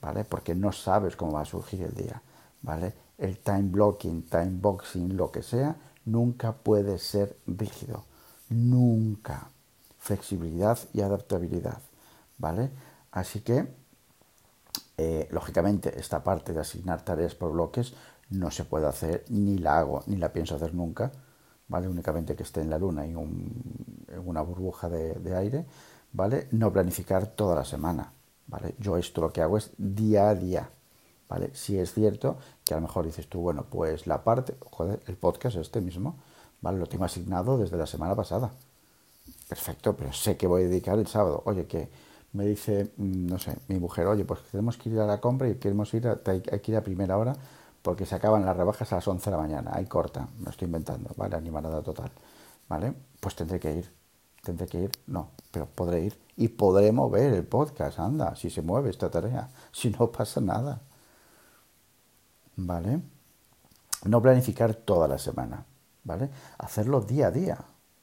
¿vale? 0.02 0.24
Porque 0.24 0.56
no 0.56 0.72
sabes 0.72 1.16
cómo 1.16 1.34
va 1.34 1.42
a 1.42 1.46
surgir 1.46 1.84
el 1.84 1.94
día, 1.94 2.22
¿vale? 2.62 2.94
El 3.18 3.40
time 3.40 3.64
blocking, 3.64 4.24
time 4.24 4.60
boxing, 4.62 5.18
lo 5.18 5.32
que 5.32 5.42
sea, 5.42 5.76
nunca 6.06 6.54
puede 6.54 7.00
ser 7.00 7.38
rígido. 7.48 8.06
Nunca. 8.50 9.50
Flexibilidad 9.98 10.78
y 10.94 11.02
adaptabilidad, 11.02 11.82
¿vale? 12.38 12.72
Así 13.12 13.42
que, 13.42 13.68
eh, 14.98 15.28
lógicamente, 15.32 16.00
esta 16.00 16.24
parte 16.24 16.54
de 16.54 16.62
asignar 16.62 17.04
tareas 17.04 17.36
por 17.36 17.52
bloques 17.52 17.94
no 18.30 18.52
se 18.52 18.66
puede 18.66 18.88
hacer, 18.88 19.26
ni 19.30 19.58
la 19.58 19.80
hago, 19.80 20.04
ni 20.08 20.18
la 20.18 20.32
pienso 20.32 20.56
hacer 20.56 20.74
nunca, 20.74 21.12
¿vale? 21.68 21.88
Únicamente 21.88 22.36
que 22.36 22.44
esté 22.44 22.62
en 22.62 22.70
la 22.70 22.78
luna 22.78 23.06
y 23.06 23.12
en 23.12 24.24
una 24.26 24.42
burbuja 24.42 24.90
de, 24.90 25.36
aire, 25.36 25.66
¿vale? 26.14 26.48
No 26.52 26.72
planificar 26.72 27.28
toda 27.28 27.56
la 27.56 27.66
semana, 27.66 28.12
¿vale? 28.48 28.76
Yo 28.80 28.98
esto 28.98 29.22
lo 29.22 29.32
que 29.32 29.42
hago 29.42 29.58
es 29.58 29.72
día 29.78 30.30
a 30.30 30.36
día, 30.36 30.70
¿vale? 31.30 31.52
Si 31.54 31.78
es 31.78 31.94
cierto 31.94 32.38
que 32.64 32.74
a 32.74 32.78
lo 32.78 32.82
mejor 32.82 33.06
dices 33.06 33.28
tú, 33.28 33.40
bueno, 33.42 33.66
pues 33.70 34.08
la 34.08 34.24
parte, 34.24 34.56
joder, 34.72 35.02
el 35.08 35.16
podcast 35.16 35.58
este 35.58 35.82
mismo, 35.82 36.18
¿vale? 36.62 36.80
Lo 36.80 36.88
tengo 36.88 37.06
asignado 37.06 37.58
desde 37.58 37.78
la 37.78 37.88
semana 37.88 38.16
pasada. 38.16 38.52
Perfecto, 39.48 39.96
pero 39.96 40.14
sé 40.14 40.38
que 40.38 40.48
voy 40.48 40.64
a 40.64 40.68
dedicar 40.68 40.98
el 41.00 41.08
sábado. 41.08 41.42
Oye, 41.46 41.66
que 41.68 41.90
me 42.34 42.46
dice, 42.46 42.92
mm, 42.98 43.28
no 43.28 43.40
sé, 43.40 43.58
mi 43.68 43.80
mujer, 43.80 44.08
oye, 44.08 44.26
pues 44.26 44.42
tenemos 44.52 44.78
que 44.78 44.90
ir 44.90 45.00
a 45.00 45.06
la 45.06 45.20
compra 45.22 45.50
y 45.50 45.56
queremos 45.56 45.94
ir 45.94 46.08
a, 46.08 46.20
hay 46.26 46.42
que 46.42 46.72
ir 46.72 46.78
a 46.78 46.84
primera 46.84 47.18
hora 47.18 47.36
porque 47.82 48.06
se 48.06 48.16
acaban 48.16 48.46
las 48.46 48.58
rebajas 48.58 48.92
a 48.92 48.96
las 48.96 49.08
11 49.08 49.30
de 49.30 49.36
la 49.38 49.42
mañana. 49.42 49.72
Ahí 49.74 49.86
corta, 49.86 50.28
me 50.40 50.50
estoy 50.50 50.66
inventando, 50.66 51.10
¿vale? 51.16 51.36
Animada 51.38 51.82
total, 51.82 52.12
¿vale? 52.68 52.94
Pues 53.20 53.36
tendré 53.36 53.60
que 53.60 53.74
ir. 53.76 53.92
¿Tendré 54.44 54.68
que 54.68 54.80
ir? 54.80 54.92
No, 55.08 55.32
pero 55.52 55.68
podré 55.68 56.02
ir. 56.02 56.20
Y 56.36 56.50
podré 56.50 56.92
mover 56.92 57.34
el 57.34 57.46
podcast, 57.46 58.00
anda, 58.00 58.36
si 58.36 58.50
se 58.50 58.62
mueve 58.62 58.90
esta 58.90 59.10
tarea. 59.10 59.50
Si 59.72 59.90
no 59.90 60.12
pasa 60.12 60.42
nada. 60.42 60.82
¿Vale? 62.58 63.02
No 64.06 64.22
planificar 64.22 64.76
toda 64.76 65.08
la 65.08 65.18
semana, 65.18 65.66
¿vale? 66.04 66.30
Hacerlo 66.58 67.02
día 67.02 67.28
a 67.28 67.32
día, 67.32 67.58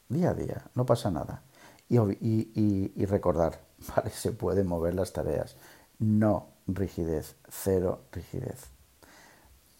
día 0.09 0.31
a 0.31 0.35
día, 0.35 0.65
no 0.75 0.87
pasa 0.87 1.11
nada. 1.11 1.43
Y, 1.89 1.99
y, 1.99 3.05
recordar, 3.05 3.61
¿vale? 3.97 4.11
Se 4.11 4.33
pueden 4.33 4.67
mover 4.67 4.95
las 4.95 5.13
tareas. 5.13 5.57
No 5.99 6.49
rigidez, 6.67 7.37
cero 7.49 8.01
rigidez 8.11 8.75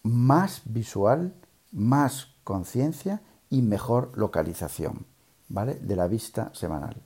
más 0.05 0.61
visual, 0.65 1.33
más 1.71 2.27
conciencia 2.43 3.21
y 3.49 3.63
mejor 3.63 4.11
localización, 4.15 5.07
¿vale? 5.49 5.73
De 5.75 5.95
la 5.95 6.07
vista 6.07 6.51
semanal. 6.53 7.01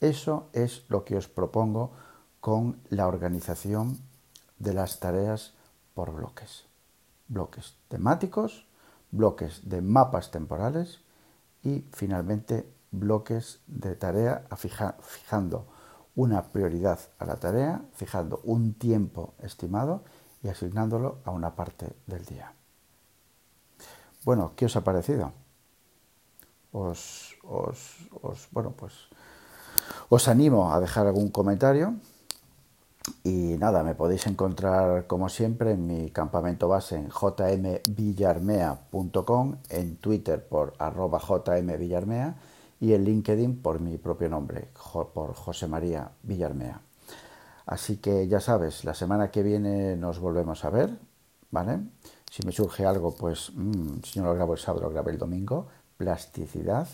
Eso 0.00 0.50
es 0.52 0.84
lo 0.88 1.04
que 1.04 1.16
os 1.16 1.26
propongo 1.26 1.92
con 2.40 2.78
la 2.90 3.06
organización 3.06 3.98
de 4.58 4.74
las 4.74 5.00
tareas 5.00 5.54
por 5.96 6.12
bloques. 6.12 6.66
Bloques 7.26 7.74
temáticos, 7.88 8.68
bloques 9.10 9.66
de 9.66 9.80
mapas 9.80 10.30
temporales 10.30 11.00
y 11.62 11.86
finalmente 11.90 12.70
bloques 12.90 13.60
de 13.66 13.96
tarea 13.96 14.46
fijando 14.56 15.66
una 16.14 16.52
prioridad 16.52 17.00
a 17.18 17.24
la 17.24 17.36
tarea, 17.36 17.80
fijando 17.94 18.42
un 18.44 18.74
tiempo 18.74 19.34
estimado 19.40 20.04
y 20.42 20.48
asignándolo 20.48 21.18
a 21.24 21.30
una 21.30 21.56
parte 21.56 21.96
del 22.06 22.26
día. 22.26 22.52
Bueno, 24.24 24.52
¿qué 24.54 24.66
os 24.66 24.76
ha 24.76 24.84
parecido? 24.84 25.32
Os, 26.72 27.36
bueno, 28.50 28.72
pues 28.72 28.92
os 30.10 30.28
animo 30.28 30.72
a 30.72 30.80
dejar 30.80 31.06
algún 31.06 31.30
comentario 31.30 31.94
y 33.24 33.56
nada, 33.58 33.82
me 33.82 33.94
podéis 33.94 34.26
encontrar 34.26 35.06
como 35.06 35.28
siempre 35.28 35.72
en 35.72 35.86
mi 35.86 36.10
campamento 36.10 36.68
base 36.68 36.96
en 36.96 37.10
jmvillarmea.com, 37.10 39.56
en 39.68 39.96
Twitter 39.96 40.46
por 40.46 40.72
arroba 40.78 41.20
jmvillarmea 41.20 42.36
y 42.80 42.94
en 42.94 43.04
LinkedIn 43.04 43.62
por 43.62 43.80
mi 43.80 43.96
propio 43.96 44.28
nombre, 44.28 44.68
por 45.14 45.34
José 45.34 45.66
María 45.66 46.10
Villarmea. 46.22 46.80
Así 47.66 47.96
que 47.96 48.28
ya 48.28 48.40
sabes, 48.40 48.84
la 48.84 48.94
semana 48.94 49.30
que 49.30 49.42
viene 49.42 49.96
nos 49.96 50.20
volvemos 50.20 50.64
a 50.64 50.70
ver, 50.70 50.96
¿vale? 51.50 51.80
Si 52.30 52.46
me 52.46 52.52
surge 52.52 52.86
algo, 52.86 53.14
pues 53.14 53.50
mmm, 53.54 54.02
si 54.04 54.20
no 54.20 54.26
lo 54.26 54.34
grabo 54.34 54.52
el 54.52 54.58
sábado, 54.58 54.84
lo 54.84 54.90
grabé 54.90 55.12
el 55.12 55.18
domingo, 55.18 55.66
plasticidad. 55.96 56.86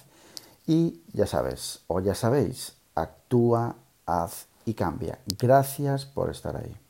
Y 0.66 1.02
ya 1.12 1.26
sabes, 1.26 1.80
o 1.88 2.00
ya 2.00 2.14
sabéis, 2.14 2.76
actúa, 2.94 3.76
haz 4.06 4.46
y 4.64 4.74
cambia. 4.74 5.18
Gracias 5.38 6.04
por 6.06 6.30
estar 6.30 6.56
ahí. 6.56 6.81